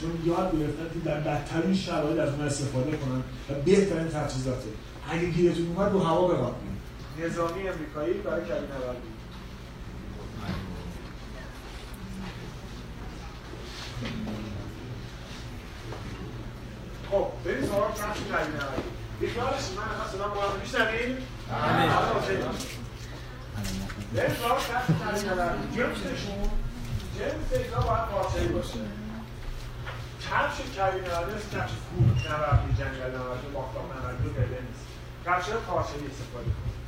[0.00, 4.68] چون یاد گرفتن که در بدترین شرایط از اون استفاده کنن و بهترین تجهیزاته.
[5.10, 6.54] اگه گیرتون اومد رو هوا بقاب
[7.18, 9.08] نظامی امریکایی برای کبین نوردی
[17.10, 18.82] خب بریم سوال کفش کبین نوردی
[19.20, 21.16] بیخیالش من اصلا صدا باید میشنویم؟
[24.14, 26.42] بریم سوال کفش کبین نوردی جنسشون
[27.18, 28.78] جنس اینا باید قاطعی باشه.
[30.24, 34.86] کفش کبین نوردی مثل کفش کوه نوردی جنگل نوردی باختاب نوردی غیره نیست.
[35.26, 36.78] کفش پارچه‌ای استفاده کنید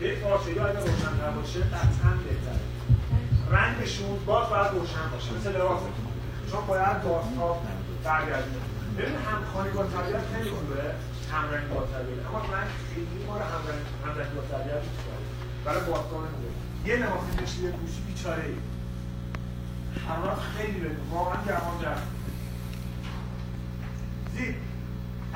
[0.00, 2.66] یک پارچه‌ای اگه روشن باشه قطعا بهتره.
[3.50, 5.92] رنگشون باز باید روشن باشه مثل لباستون
[6.50, 7.62] چون باید بازتاب
[8.04, 8.56] برگردونه
[8.98, 10.82] ببین همخوانی با طبیعت خیلی خوبه
[11.32, 12.26] همرنگ با طبیعت.
[12.26, 13.44] اما رنگ خیلی ما رو
[14.04, 14.82] همرنگ با طبیعت
[15.64, 18.42] برای بازتاب خوبه یه لباس نشیده پوشی بیچاره.
[18.44, 18.54] ای
[20.08, 20.96] حرارت خیلی بده.
[21.10, 22.02] واقعا گرمان جرم
[24.34, 24.54] زیر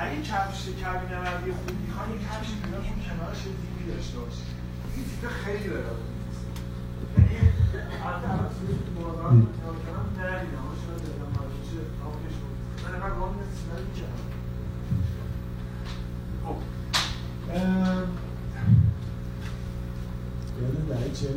[0.01, 4.43] اگه کفش کبی نوردی خوب می‌خوان یه کفش پیدا کن کنارش یه دیبی داشته باشه
[4.95, 6.05] این دیبه خیلی به داده
[7.17, 7.35] یعنی
[8.05, 10.61] البته الان توی مرادات رو کنم ندیدم.
[10.61, 14.29] اما شاید دادم مراجعه چه بود من اینقدر گام نسیده می‌کردم
[16.45, 16.57] خب.
[20.61, 21.27] یادم دهی چه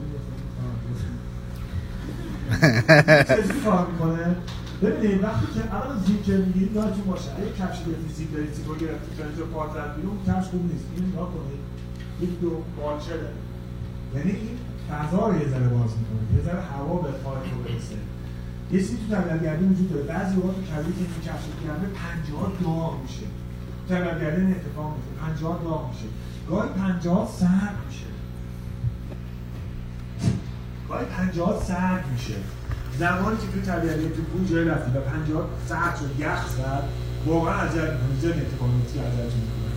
[3.65, 4.27] کار می‌کنه؟
[4.85, 7.31] ببینید وقتی که الان زیپ که می‌گیرید یادتون باشه.
[7.37, 7.79] اگه کفش
[8.17, 10.85] زیپ دارید رو گرفتید تا اینجا پا زد بیرون کفش خوب نیست.
[10.97, 11.63] این نگاه کنید.
[12.21, 13.39] یک دو بالچه داره
[14.15, 14.57] یعنی این
[14.89, 17.99] فضا رو یه ذره باز می‌کنه یه ذره هوا به پای رو برسه.
[18.73, 20.05] یه چیزی تو طبیعتگردی وجود داره.
[20.05, 23.27] بعضی وقت کبری که این کفش رو گرمه پنجاه داغ میشه.
[23.89, 25.13] طبیعتگردی این اتفاق میفته.
[25.27, 26.09] پنجاه داغ میشه.
[26.49, 28.07] گاهی پنجاه سرد میشه.
[30.89, 32.35] گاهی پنجاه سرد میشه.
[32.99, 36.85] زمانی که توی طبیعت تو کوه جای رفتی و 50 ساعت شد یخ زد
[37.27, 39.73] واقعا اذیت می‌کنه ذهن اتفاقاتی اذیت می‌کنه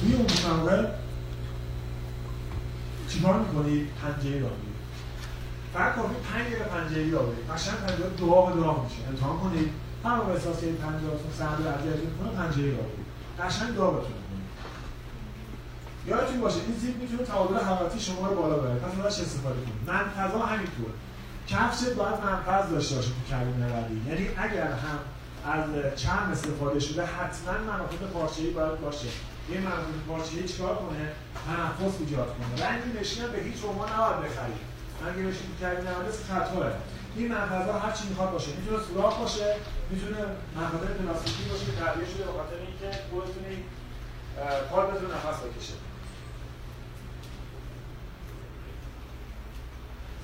[0.00, 0.86] توی اون موقع
[3.08, 4.50] چیکار می‌کنید پنجره را
[5.74, 9.08] فقط کافی 5 دقیقه پنجره را برید قشنگ پنجره داغ داغ میشه.
[9.08, 9.70] امتحان کنید.
[10.04, 13.08] هر موقع احساس کنید پنجرهتون سرد و اذیت می‌کنه پنجره را برید
[13.40, 14.48] قشنگ داغتون کنید
[16.06, 18.74] یادتون باشه این زیپ می‌تونه تعادل حرارتی شما رو بالا ببره.
[18.74, 19.80] پس ازش استفاده کنید.
[19.86, 20.90] منفذا همینطور
[21.48, 24.98] کفشت باید منفذ داشته باشه تو کابین نوردی یعنی اگر هم
[25.52, 25.64] از
[25.96, 29.08] چرم استفاده شده حتما منافذ پارچه‌ای باید باشه.
[29.52, 31.12] یه منافذ پارچه‌ای چیکار کنه؟
[31.46, 32.66] تنفس ایجاد کنه.
[32.66, 34.60] رنگ نشین به هیچ عنوان نباید بخرید
[35.06, 36.74] رنگ نشین تو کابین نوردی خطره
[37.16, 38.50] این منفذا هر چی می‌خواد باشه.
[38.56, 39.56] می‌تونه سوراخ باشه
[39.90, 40.18] می‌تونه
[40.56, 41.72] منفذ پلاستیکی باشه که
[42.12, 43.44] شده به خاطر اینکه خودتون
[44.70, 45.74] پاد بتونه نفس بکشه.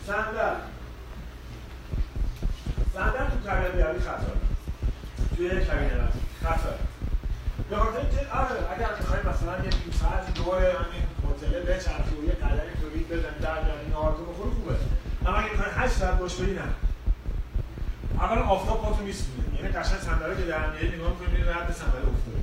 [0.07, 0.55] صندل.
[2.95, 4.33] صندل تو کابین بیاری خطر
[5.37, 5.91] توی کابین
[6.45, 6.75] خطر
[7.71, 12.33] به خاطر اینکه آره اگر می‌خوای مثلا یه ساعت دور همین هتل بچرخی و یه
[12.33, 14.75] قدمی تولید بزنی در جانی نهار تو بخوری خوبه.
[15.27, 16.69] اما اگه می‌خوای 8 ساعت باش بری نه.
[18.21, 22.11] اول آفتاب پاتو میسونه یعنی قشنگ صندلی که در میاری نگاه می‌کنی می‌بینی رد صندلی
[22.13, 22.41] افتاده.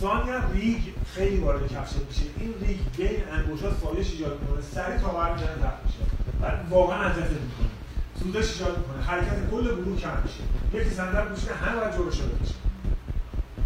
[0.00, 0.82] ثانیا ریگ
[1.14, 2.22] خیلی وارد کفشت میشه.
[2.36, 4.62] این ریگ بین انگشتا سایش ایجاد می‌کنه.
[4.62, 5.98] سری تا قرار می‌زنه تخت میشه.
[6.40, 7.67] بعد واقعا اذیت می‌کنه.
[8.22, 9.02] سوزش ایجاد می‌کنه.
[9.02, 10.42] حرکت کل گروه کم میشه.
[10.72, 12.54] یکی صندل میشه همه باید جلو شده بشه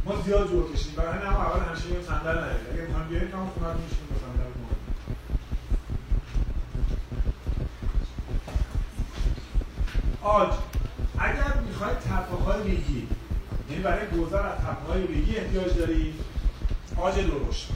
[0.05, 0.95] ما زیاد جور کشیدیم.
[0.97, 4.53] برای همین اول همیشه یه صندل نیارید اگه می‌خوام بیارید که خونه میشیم با صندل
[10.23, 10.53] آج
[11.19, 13.09] اگر می‌خواید تپه‌های ریگی
[13.71, 16.15] یعنی برای گذر از تپه‌های ریگی احتیاج دارید
[16.97, 17.69] آج درشت.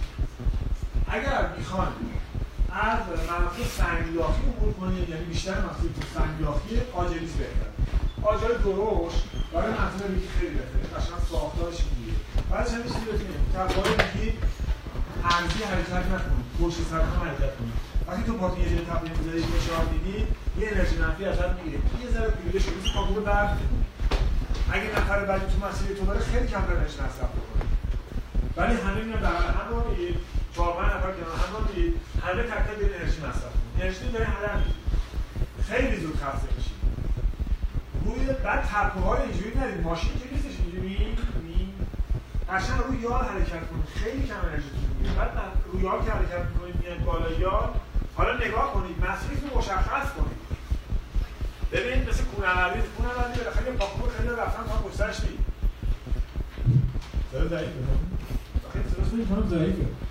[1.08, 1.88] اگر می‌خوان
[2.76, 2.98] از
[3.30, 7.70] مناطق سنگیاخی عبور کنید یعنی بیشتر مناطق سنگیاخی آج ریز بهتر
[8.22, 12.18] آجای درشت برای منطقه ریگی خیلی بهتره قشنگ ساختارش اینجوریه
[12.50, 14.28] بعدش هم چیزی بتونید تپه‌های ریگی
[15.24, 17.76] ارزی حرکت نکنید پشت سرتون حرکت کنید.
[18.06, 20.18] وقتی تو پاتون یه جای تپه می‌ذاری فشار میدی
[20.60, 21.78] یه انرژی منفی ازت می‌گیره.
[22.02, 23.58] یه ذره پیوده شده تو کاغور برد
[24.72, 27.64] اگه نفر بعدی تو مسیر تو بره خیلی کم انرژی مصرف بکنه
[28.56, 29.68] ولی همه میان بغل هم
[30.64, 34.24] رو پنج نفر کنار هم رو میگید همه تک تک انرژی مصرف کنید انرژی داره
[34.24, 34.58] هدر
[35.68, 36.76] خیلی زود خسته میشید
[38.04, 41.16] روی بعد تپه های اینجوری ندید ماشین که نیستش اینجوری
[42.50, 45.30] قشنگ روی یال حرکت کنید خیلی کم انرژیتون می‌گیره بعد
[45.72, 47.68] روی یال که حرکت می‌کنید میاد بالا یال.
[48.16, 50.36] حالا نگاه کنید مسیرتون مشخص کنید
[51.72, 55.38] ببینید مثل کوهنوردی کوهنوردی بالاخره یه پاکور خیلی رفتن تا پشتش نید
[57.32, 57.72] صدا ضعیفه؟
[58.72, 60.05] خیلی ضعیفه؟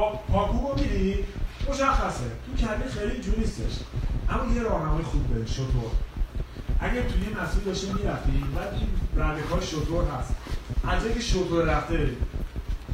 [0.00, 1.24] با پاکور رو میرید
[1.70, 2.24] مشخصه.
[2.46, 3.72] تو کبیر خیلی اینجوری نیستش.
[4.30, 5.90] اما یه راهنمای خوب داره شطور.
[6.80, 8.88] اگر توی یه مسیر داشته می‌رفتی بعد این
[9.24, 10.34] ردکای شطور هست.
[10.88, 12.10] از که شطور رفته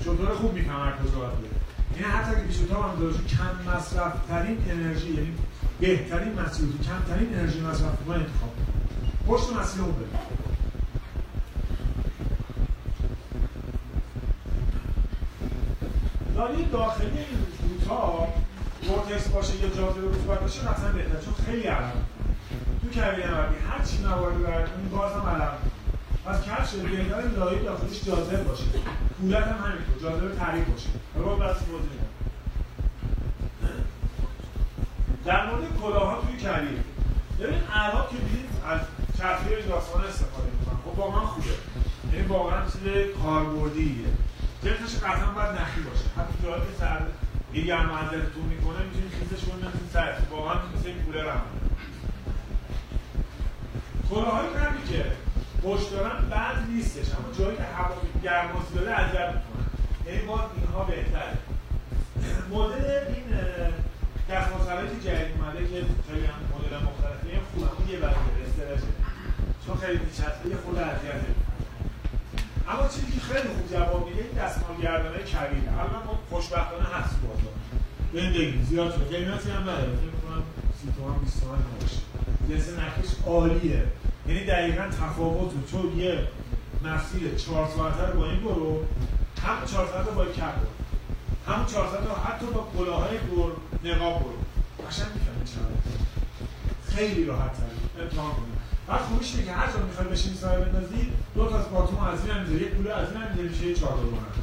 [0.01, 1.57] شطور خوب میتمرکز باید بده
[2.01, 5.33] یعنی حتی اگه پیشوتا هم داشت کم مصرف ترین انرژی یعنی
[5.81, 8.53] بهترین مسیر تو کمترین انرژی مصرف کنه انتخاب.
[9.27, 10.07] پشت مسیر رو بده
[16.37, 18.29] داری داخلی این روتا
[18.88, 21.92] ورتکس باشه یا جاذبه رطوبت باشه قطعا بهتر چون خیلی علم.
[22.83, 25.53] تو کبیر نوردی هر چی موارد برد این باز هم علم.
[26.27, 28.64] پس کفش بهتر لایه داخلش جاذبه باشه.
[29.20, 30.88] کولت هم همینطور جاذبه تعریف باشه.
[31.14, 32.07] رو بس موضوع
[35.25, 36.81] در مورد کلاها توی کبیر
[37.40, 38.81] ببین الان که دیدید از
[39.18, 40.77] چرخی داستان استفاده می‌کنن.
[40.85, 41.46] خب واقعا خوبه.
[42.12, 42.83] یعنی واقعا چیز
[43.22, 44.07] کاربردیه.
[44.66, 46.05] جلدش قطعا باید نخی باشه.
[46.18, 47.00] حتی جایی که سر
[47.55, 50.14] یه گرم اذیتتون می‌کنه می‌تونید چیزش رو نمی‌تونید سر.
[50.31, 51.42] واقعا مثل این کولر هم.
[54.10, 55.04] کلاهای قبلی که
[55.62, 59.67] پشت دارن بد نیستش اما جایی که هوا گرماسی داره اذیت می‌کنن.
[60.06, 61.38] یعنی باز اینها بهتره.
[62.50, 63.27] مدل این
[64.31, 68.14] دستماسلایی که جدید اومده که خیلی هم مدل مختلفی هم خوب اما یه برای
[68.46, 68.92] استرشه
[69.67, 71.35] چون خیلی دیچسبه یه خود اذیته
[72.69, 74.06] اما چیزی که خیلی خوب جواب
[74.38, 77.56] دستمال گردانه کبیره الان خوشبختانه هست بازار
[78.32, 79.96] بگیم زیاد شده قیمتی هم نداره.
[79.96, 80.42] فکر می‌کنم
[80.82, 82.00] 30 تومن 20 تومن باشه
[82.48, 83.82] جنس نکش عالیه.
[84.28, 86.28] یعنی دقیقا تفاوت تو یه
[86.84, 88.84] مسیر 4 ساعته رو با این برو.
[89.42, 91.54] هم 4 ساعته با کپ برو.
[91.54, 93.52] هم 4 ساعته حتی با کلاهای دور
[93.84, 94.38] نقاب برو.
[94.88, 95.66] قشنگ می‌فهمی چرا.
[96.96, 98.02] خیلی راحت تر.
[98.02, 98.56] امتحان کنید
[98.88, 102.38] بعد خوبیش که هر جا می‌خوای بشین سایه بندازی دو تا از باتوم از این
[102.38, 103.98] می‌ذاری یک کوله از این می‌ذاری میشه یه چهار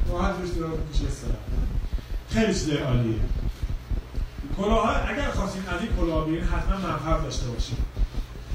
[0.08, 1.38] تا راحت روش درست میشه استراحت
[2.30, 3.16] خیلی چیز عالیه.
[4.56, 7.78] کلاها اگر خواستین از این کلاه بیارین حتما منفعت داشته باشید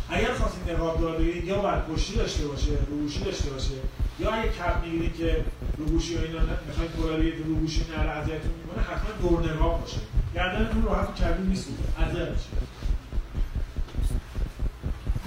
[0.10, 3.72] اگر خواستید نقاب دار بگیرید یا باید پشتی داشته باشه روگوشی داشته باشه
[4.20, 5.46] یا اگه کپ می‌گیرید که
[5.78, 9.98] روگوشی و اینا می‌خواید پولاروید روگوشی نره می‌کنه حتما دور نقاب باشه.
[10.36, 11.68] گردنتون راحت کبیر نیست
[11.98, 12.69] اذیت میشه.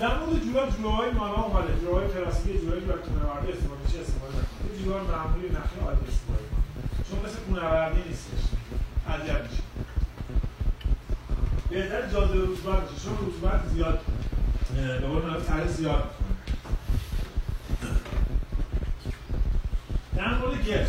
[0.03, 1.81] در مورد جورا جوراهای مانا اومده.
[1.81, 6.45] جوراهای کلاسیک جورایی که کونه‌وردی استفاده چه استفاده نکنید جورا معمولی نخی عادی استفاده
[7.09, 8.43] چون مثل کونه‌وردی نیستش.
[9.09, 9.63] اذیت میشه.
[11.71, 13.05] بهتر جاذبه رطوبت باشه.
[13.05, 14.01] چون رطوبت زیاد
[14.75, 16.37] به قول معروف تره زیاد می‌کنه.
[20.17, 20.87] در مورد گتر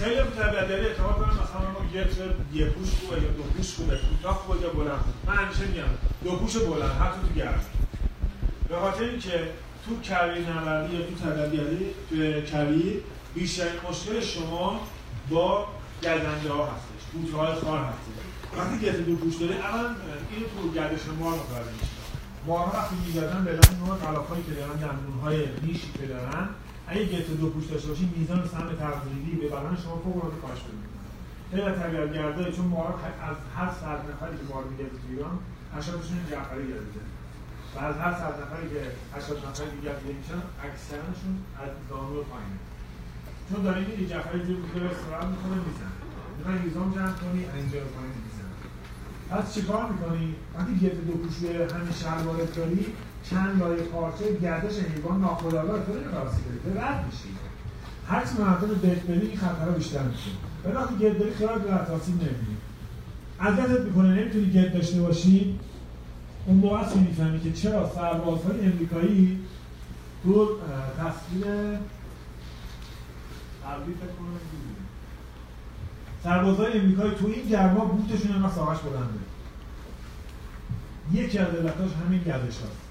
[0.00, 3.96] خیلی به طبیعتگری اعتماد کنم مثلا ما گتر یه پوش خوبه یا دو پوش خوبه.
[3.96, 5.82] کوتاه خوبه یا بلند من همیشه میگم
[6.24, 7.60] دو پوش بلند حتی تو گرم
[8.72, 9.48] به خاطر اینکه
[9.84, 12.16] تو کویر نوردی یا تو تدبیری تو
[12.50, 13.02] کویر
[13.34, 14.80] بیشترین مشکل شما
[15.30, 15.66] با
[16.00, 18.18] گزنده ها هستش بوته های خار هستش.
[18.58, 19.84] وقتی گت دو پوش داری اول
[20.30, 21.92] اینو تو گردش مار متوجه میشه
[22.46, 26.48] مارها وقتی میگردن به نوع غلافایی که دارن دندون های نیشی که دارن
[26.88, 30.58] اگه گت دو پوش داشته باشی میزان سهم تغذیه‌ای به بدن شما فوق العاده کاهش
[30.58, 30.92] می‌کنه.
[31.50, 32.98] خیلی از طبیعتگردایی چون مارها
[33.30, 35.38] از هر صد نفری که مار میگرده تو ایران
[35.76, 36.00] 80
[36.30, 37.11] جعفری گرفته
[37.74, 38.82] و از هر صد نفری که
[39.16, 42.58] 80 نفر دیگر دیده میشن اکثرشون از زانو پایینه.
[43.48, 45.92] چون داره میگه جعفری جور می‌کنه استراحت می‌کنه میزن
[46.38, 48.50] می‌خوای هیزم جمع کنی اینجا پایین میزن
[49.30, 52.86] پس چیکار می‌کنی؟ وقتی گرد دو پوش به همین شلوارت داری
[53.30, 57.30] چند لایه پارچه گردش حیوان ناخودآگاه تو نمی‌رسی بری رد میشی.
[58.08, 60.30] هرچی مردم بهت بری این خطرها بیشتر میشه.
[60.64, 62.56] ولی وقتی گرد داری خیال به نمی‌بینی.
[63.40, 65.58] اذیتت می‌کنه نمی‌تونی گرد داشته باشی.
[66.46, 69.40] اون است می‌فهمی که چرا سربازهای امریکایی
[70.24, 70.48] تو
[70.98, 71.44] تصویر
[73.64, 74.38] قبلی فکر کنم
[76.24, 79.32] سربازهای امریکایی تو این گرما بوتشون انقدر ساقش بلنده.
[81.12, 82.82] یکی از علتاش همین گردش هست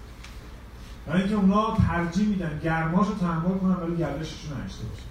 [1.07, 5.03] برای اینکه اونا ترجیح میدن گرماش رو تحمل کنن ولی گردششون نشته باشه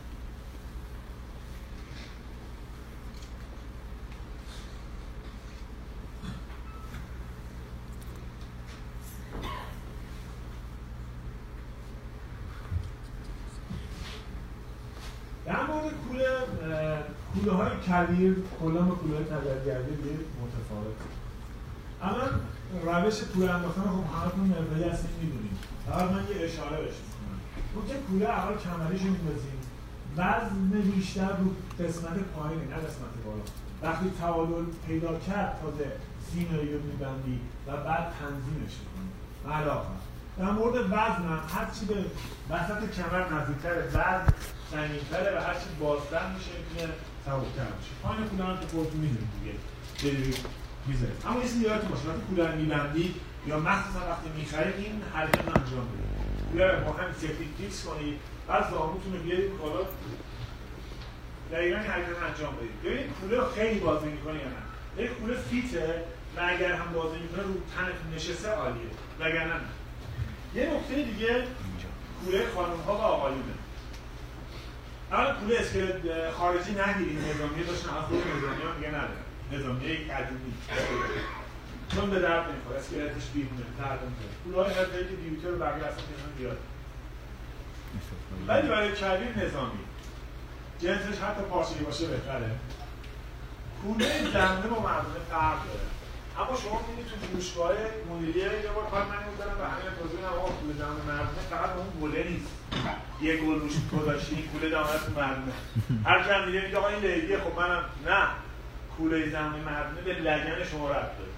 [15.47, 16.27] در مورد کوله
[17.35, 20.97] کوله های کبیر کلا با کوله های تبدیلگردی دیگه متفاوت.
[22.03, 22.23] اما
[22.85, 25.57] روش کوله انداختن خب همتون مقداری هست می‌دونید.
[25.87, 27.41] فقط من یه اشاره بهش می‌کنم.
[27.75, 29.61] اون که کوله اول کمریش میندازیم.
[30.17, 31.47] وزن بیشتر رو
[31.85, 33.43] قسمت پایینه نه قسمت بالا.
[33.83, 35.93] وقتی تعادل پیدا کرد تازه
[36.33, 39.11] سینایی رو میبندی و بعد تنظیمش می‌کنی.
[39.55, 39.89] علاقه
[40.39, 41.95] در مورد وزن هم هر چی به
[42.51, 44.35] وسط کمر نزدیکتر وزن
[44.71, 46.51] سنگینتره و هر چی بازتر میشه
[47.37, 47.93] می‌تونه سبکتر میشه.
[48.03, 49.55] پایین کوله هم که خودتون می‌دونید دیگه.
[50.01, 50.35] جلوی
[50.87, 51.23] می‌ذارید.
[51.27, 53.15] اما یه چیزی یادتون باشه وقتی کوله میبندید
[53.47, 56.11] یا مخصوصا وقتی می‌خرید این حرکت انجام بدید
[56.51, 58.17] کوله رو با همین سفید فیکس کنید.
[58.49, 59.81] بعد زانوتون رو بیارید بالا.
[61.53, 62.83] دقیقا این حرکت انجام بدید.
[62.85, 64.63] ببینید کوله رو خیلی بازی می‌کنه یا نه.
[65.05, 66.05] یک کوله فیته
[66.37, 68.91] و اگر هم بازی می‌کنه رو تنتون نشسته عالیه.
[69.21, 69.61] وگرنه نه.
[70.55, 71.45] یه نکته دیگه
[72.25, 73.55] کوله خانم ها و آقایونه.
[75.13, 80.11] اولا کوله اسکلت خارجی نگیرید نظامی داشتن از خود نظامی ها میگه نداره نظامی یک
[80.11, 80.55] قدیمی.
[81.95, 84.35] چون به درد نمی‌خوره اسکلتش بیرونه نمی‌خوره.
[84.45, 86.59] کوله های هر که دیوتر رو بقیه اصلا نظام بیاد
[88.49, 89.85] ولی برای کبیر نظامی
[90.81, 92.51] جنسش حتی پارچگی باشه بهتره.
[93.83, 95.87] کوله زمینه با مردونه فرق داره.
[96.39, 97.73] اما شما می‌بینید تو فروشگاه
[98.11, 101.89] مدیریه یه بار کار من می‌کردم و همین توضیح نما کوله دام مردونه فقط اون
[102.03, 102.53] گله نیست.
[103.23, 105.53] یه گل روش گذاشتی این کوله دامه تو مردونه
[106.05, 108.27] هر کم میگه میگه آقا این لیگیه خب منم نه.
[108.97, 111.31] کوله زمین مردونه به لگن شما رفت داره.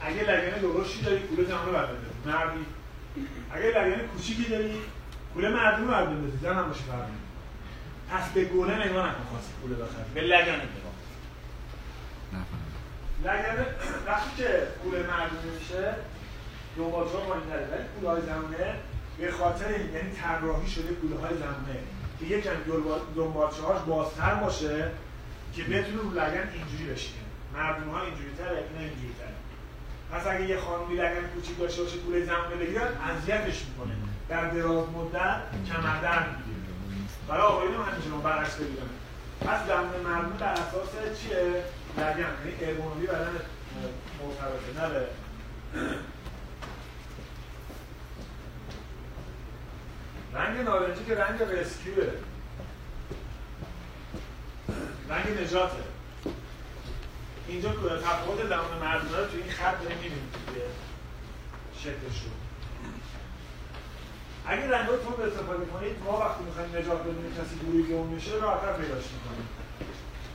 [0.00, 1.72] اگه لگن درشتی داری کوله زمین رو
[2.24, 2.64] مردی
[3.52, 4.80] اگه لگن کوچیکی داری
[5.34, 7.08] کوله مردونه بردازی زن هم باشه فرق
[8.10, 10.94] پس به گله نگاه نکن خواستی کوله بخری به لگن نگاه
[13.24, 13.66] لگن
[14.06, 14.48] وقتی که
[14.82, 15.94] کوله مردونه میشه
[16.76, 18.74] دنبالچه ها پایین تره ولی کوله های زمونه
[19.18, 21.80] به خاطر این یعنی طراحی شده کوله های زمونه
[22.20, 22.50] که یکم
[23.16, 24.90] دنبالچه هاش بازتر باشه
[25.54, 27.24] که بتونه رو لگن اینجوری بشینه.
[27.54, 29.34] مردونه ها اینجوری تره اینا اینجوری تره.
[30.12, 33.94] پس اگه یه خانومی لگن کوچیک داشته باشه کوله زمونه بگیرن اذیتش می‌کنه.
[34.28, 35.40] در دراز مدت
[35.72, 36.54] کمردرد می‌گیره.
[37.28, 38.88] برای آقایون هم همینجوری برعکس بگیرن
[39.40, 41.64] پس زمونه مردونه بر اساس چیه؟
[41.96, 43.30] لگن یعنی ارگونومی بدن
[44.20, 45.06] مرتبطه نه به
[50.54, 52.12] رنگ نارنجی که رنگ رسکیوه
[55.08, 55.84] رنگ نجاته.
[57.48, 60.66] اینجا تفاوت زمان مردونه رو تو این خط داریم می‌بینید دیگه
[62.24, 62.30] رو
[64.46, 68.34] اگه رنگ های تند استفاده کنید ما وقتی می‌خوایم نجات بدونیم کسی گروهی گم میشه
[68.34, 69.48] راحتر پیداش می‌کنیم.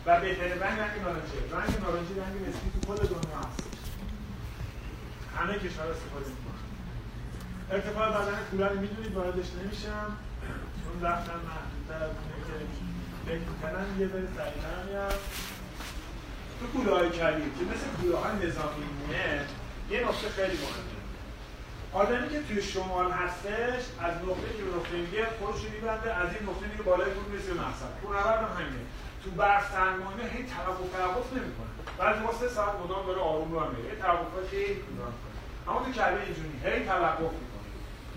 [0.06, 3.64] و بهترین رنگ رنگ نارنجی رنگ نارنجی رنگ نسبی تو کل دنیا هست.
[5.38, 6.69] همه کشور استفاده می‌کنن.
[7.72, 10.08] ارتفاع بدن کولر می‌دونید واردش نمیشم.
[10.84, 12.56] چون رفتن محدودتر از اونه که
[13.26, 15.20] فکر می‌کنن یه بره سریعتر میاد
[16.60, 19.46] تو کوله های کبیر که مثل کوله های نظامی مونه
[19.90, 21.00] یه نقطه خیلی مهمه.
[21.94, 26.44] آدمی که توی شمال هستش از نقطه که به نقطه میگه خودش میبنده از این
[26.50, 27.92] نقطه میگه بالای کوه می‌رسه به مقصد.
[28.04, 28.84] اون هم همینه.
[29.24, 31.72] تو برف سرمایه هی توقف توقف نمی‌کنه.
[32.00, 33.90] بعضی واسه ساعت مدام داره آروم رو میره.
[33.90, 34.50] یه توقفات
[34.86, 35.14] کوتاه
[35.68, 37.34] اما تو کبیر اینجوری هی توقف.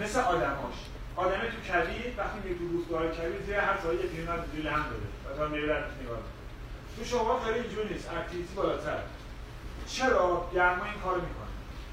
[0.03, 0.75] مثل آدماش
[1.17, 3.09] آدمی تو کبیر وقتی میره تو روستاهای
[3.47, 5.37] زیر هر سایه یه پیرمرد اینجوری لم داره.
[5.39, 6.19] تا میره نگاه
[6.97, 8.11] تو شما خیلی اینجوری نیست.
[8.11, 8.99] اکتیویتی بالاتر.
[9.87, 11.53] چرا گرما این کارو می‌کنه؟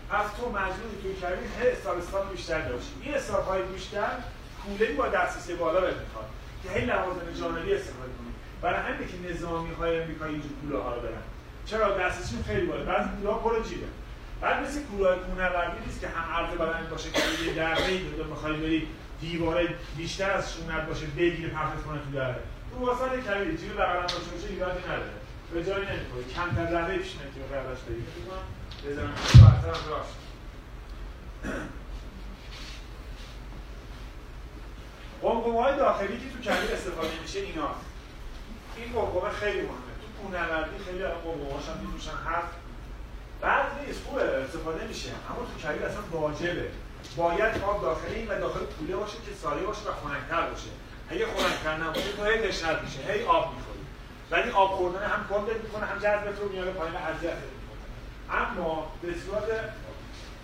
[0.10, 2.94] پس تو مجبوری توی کبیر هی استارستان بیشتر داشتی.
[3.04, 4.12] این استارهای بیشتر
[4.64, 6.30] کوله با دسترسی بالا بهت می‌خواد.
[6.64, 8.34] که هی لوازم جانبی استفاده کنی.
[8.62, 11.24] برای همینه که نظامی های امریکایی اینجور کوله رو برن
[11.66, 13.88] چرا دسترسیشون خیلی بالا؟ بعضی کوله پر جیبه.
[14.42, 18.24] بعد مثل های کوهنوردی نیست که هم عرض بدن باشه که یه دره ای تو
[18.24, 18.88] می‌خوای بری
[19.22, 22.40] دیواره بیشتر از شونت باشه بگیره پرتت کنه تو دره.
[22.72, 25.12] تو واسط کبیر جیب بغلم باشه باشه ایرادی نداره.
[25.54, 26.24] به جایی نمی‌خوره.
[26.36, 28.06] کمتر ذره پیش نمی‌تونه برداشت بگیره.
[28.86, 30.16] بزنم راحت‌تر راست.
[35.64, 37.70] های داخلی که تو کبیر استفاده میشه اینا.
[38.78, 39.94] این قمقمه خیلی مهمه.
[40.02, 42.69] تو کوهنوردی خیلی قمقمه‌هاش هم می‌تونن هست
[43.42, 45.10] بعد نیست خوبه استفاده میشه.
[45.30, 46.68] اما تو کبیر اصلا واجبه.
[47.18, 50.72] باید آب داخلی این و داخل کوله باشه که سایه باشه و خنک‌تر باشه.
[51.10, 53.84] اگه خنک‌تر نباشه تو هی تشنه میشه هی آب می‌خوری.
[54.32, 57.34] ولی آب خوردن هم کندت می‌کنه هم جذبت رو میاره پایین اذیت
[58.32, 59.44] اما به صورت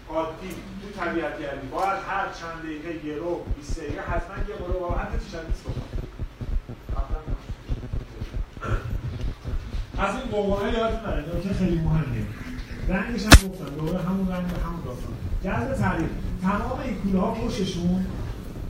[0.09, 0.49] عادی
[0.81, 4.95] تو طبیعت گردی باید هر چند دقیقه یه رو 20 دقیقه حتما یه قلو با
[4.95, 5.65] حتی تیشرت نیست
[9.97, 12.27] از این قوانه یادتون نره که خیلی مهمه.
[12.89, 15.13] رنگش هم گفتم دوباره همون رنگ همون داستان.
[15.43, 16.09] جذب تعریف.
[16.41, 18.05] تمام این کوله ها پشتشون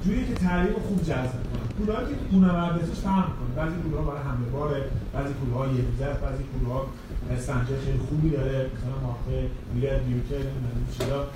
[0.05, 4.23] جوری که تعریف خوب جذب کنن کوله که کوهنوردسش فهم کنه بعضی کوله ها برای
[4.23, 6.87] حمله باره بعضی کوله ها یه روزه بعضی کوله ها
[7.31, 8.69] استنجه خیلی خوبی داره.
[8.73, 11.27] مثلا مارکه میره نیوتر نمی‌دونم چرا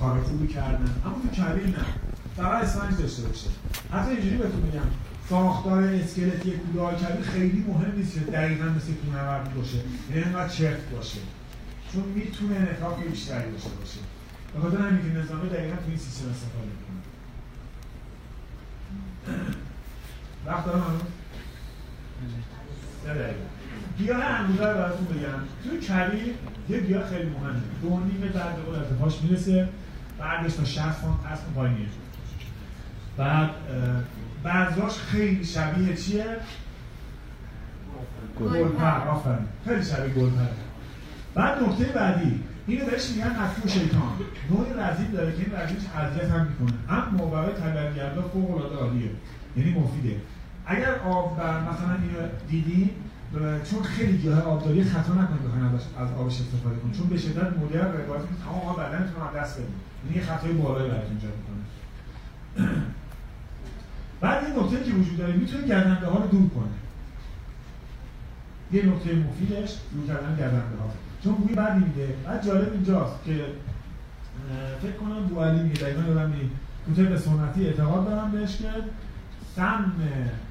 [0.00, 0.90] کار خوبی کردن.
[1.04, 1.84] اما تو کبیر نه.
[2.36, 3.50] فقط اسفنج داشته باشه.
[3.92, 4.88] حتی اینجوری بهتون میگم
[5.30, 9.78] ساختار اسکلتی کوله های کبیر خیلی مهم نیست که دقیقا مثل کوهنوردی باشه.
[10.10, 11.18] یعنی انقدر چرت باشه.
[11.92, 14.00] چون می‌تونه انعطاف بیشتری داشته باشه.
[14.54, 16.98] به خاطر همین که نظامه دقیقا تو این سیستم استفاده می‌کنه.
[20.46, 21.00] وقت دارم هنوز؟
[23.98, 25.38] گیاه انگوزه رو براتون بگم.
[25.64, 26.34] توی کبیر
[26.68, 27.60] یه گیاه خیلی مهمه.
[27.82, 29.68] دو نیم بعد به ارتفاعش می‌رسه.
[30.18, 31.88] بعدش تا 60 فانت و پایین
[33.16, 33.50] بعد
[34.42, 36.36] بعضاش خیلی شبیه چیه؟
[38.40, 39.08] گلپر.
[39.08, 39.48] آفرین.
[39.64, 40.67] خیلی شبیه گلپر
[41.38, 44.12] بعد نکته بعدی اینو بهش میگن افکو شیطان.
[44.50, 46.78] نوعی رزیل داره که این رزیلش اذیت هم می‌کنه.
[46.88, 49.10] اما برای طبیعتگردا فوق العاده عالیه.
[49.56, 50.16] یعنی مفیده.
[50.66, 52.90] اگر آب بر مثلا اینو دیدین
[53.70, 57.92] چون خیلی گیاه آبداری خطا نکنید بخواید از آبش استفاده کنید چون به شدت مدر
[57.92, 59.70] روایت که تمام آب بدنتون رو دست بدید
[60.04, 61.64] یعنی یه خطای بالایی ایجاد می‌کنه.
[64.20, 66.78] بعد این نکته که وجود داره می‌تونه گردنده ها رو دور کنه.
[68.72, 73.44] یه نکته مفیدش دور کردن گردنده ها چون بوی بدی میده بعد جالب اینجاست که
[74.82, 76.54] فکر کنم بو علی میگه دقیقا یادم نیست.
[77.00, 78.68] به سنتی اعتقاد دارم بهش که
[79.56, 79.92] سم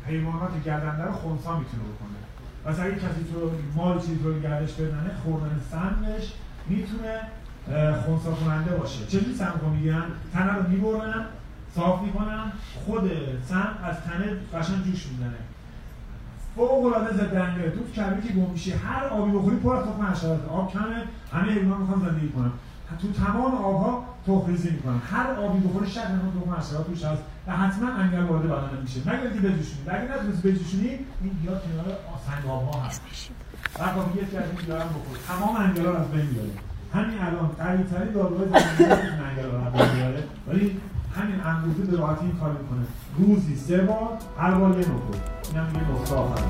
[0.08, 2.18] حیوانات گردنده رو خونسا می‌تونه بکنه.
[2.66, 6.34] پس اگه کسی تو مال چیزی رو گردش بدنه خوردن سمش
[6.68, 7.20] می‌تونه
[8.06, 9.06] خونسا کننده باشه.
[9.06, 10.04] چجوری سم رو می‌گیرن؟
[10.34, 11.26] تنه رو می‌برن
[11.76, 12.52] صاف می‌کنن
[12.86, 13.12] خود
[13.50, 15.38] سم از تنه قشنگ جوش می‌زنه.
[16.58, 20.50] فوق العاده ضد تو کبیر که گم میشه هر آبی بخوری پر از تخم حشرات.
[20.50, 21.04] آب کمه.
[21.34, 22.52] همه حیوانات می‌خوان زندگی کنن
[23.02, 27.52] تو تمام آبها تخم‌ریزی می‌کنن هر آبی بخوری شک نکن تخم حشرات توش هست و
[27.52, 29.00] حتما انگل وارد بدن میشه.
[29.00, 29.90] مگر اینکه بجوشونی.
[29.90, 30.90] اگه نتونستی بجوشونی
[31.22, 31.86] این گیاه کنار
[32.28, 33.02] سنگ آبها هست.
[33.80, 36.50] بعد با یه از این گیاه بخور تمام انگلا رو از بین میاره
[36.94, 38.94] همین الان قوی‌ترین داروهای زمینی
[39.30, 40.80] انگلا رو از بین میاره ولی
[41.18, 42.88] همین انگوزه به راحتی این کار می‌کنه.
[43.20, 45.16] روزی سه بار هر بار یه نخور
[45.54, 46.44] اینم یه نقطه آخرش.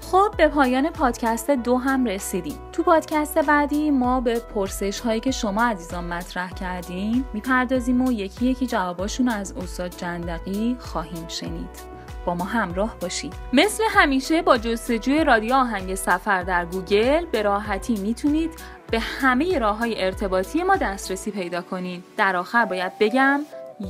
[0.00, 2.58] خب به پایان پادکست دو هم رسیدیم.
[2.72, 8.46] تو پادکست بعدی ما به پرسش هایی که شما عزیزان مطرح کردین می‌پردازیم و یکی
[8.46, 11.94] یکی جواباشون از استاد جندقی خواهیم شنید.
[12.26, 17.96] با ما همراه باشین مثل همیشه با جستجوی رادیو آهنگ سفر در گوگل به راحتی
[17.96, 18.50] می‌تونید
[18.90, 22.02] به همه راه های ارتباطی ما دسترسی پیدا کنین.
[22.16, 23.40] در آخر باید بگم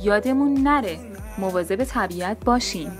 [0.03, 0.97] یادمون نره.
[1.37, 2.91] مواظب طبیعت باشین.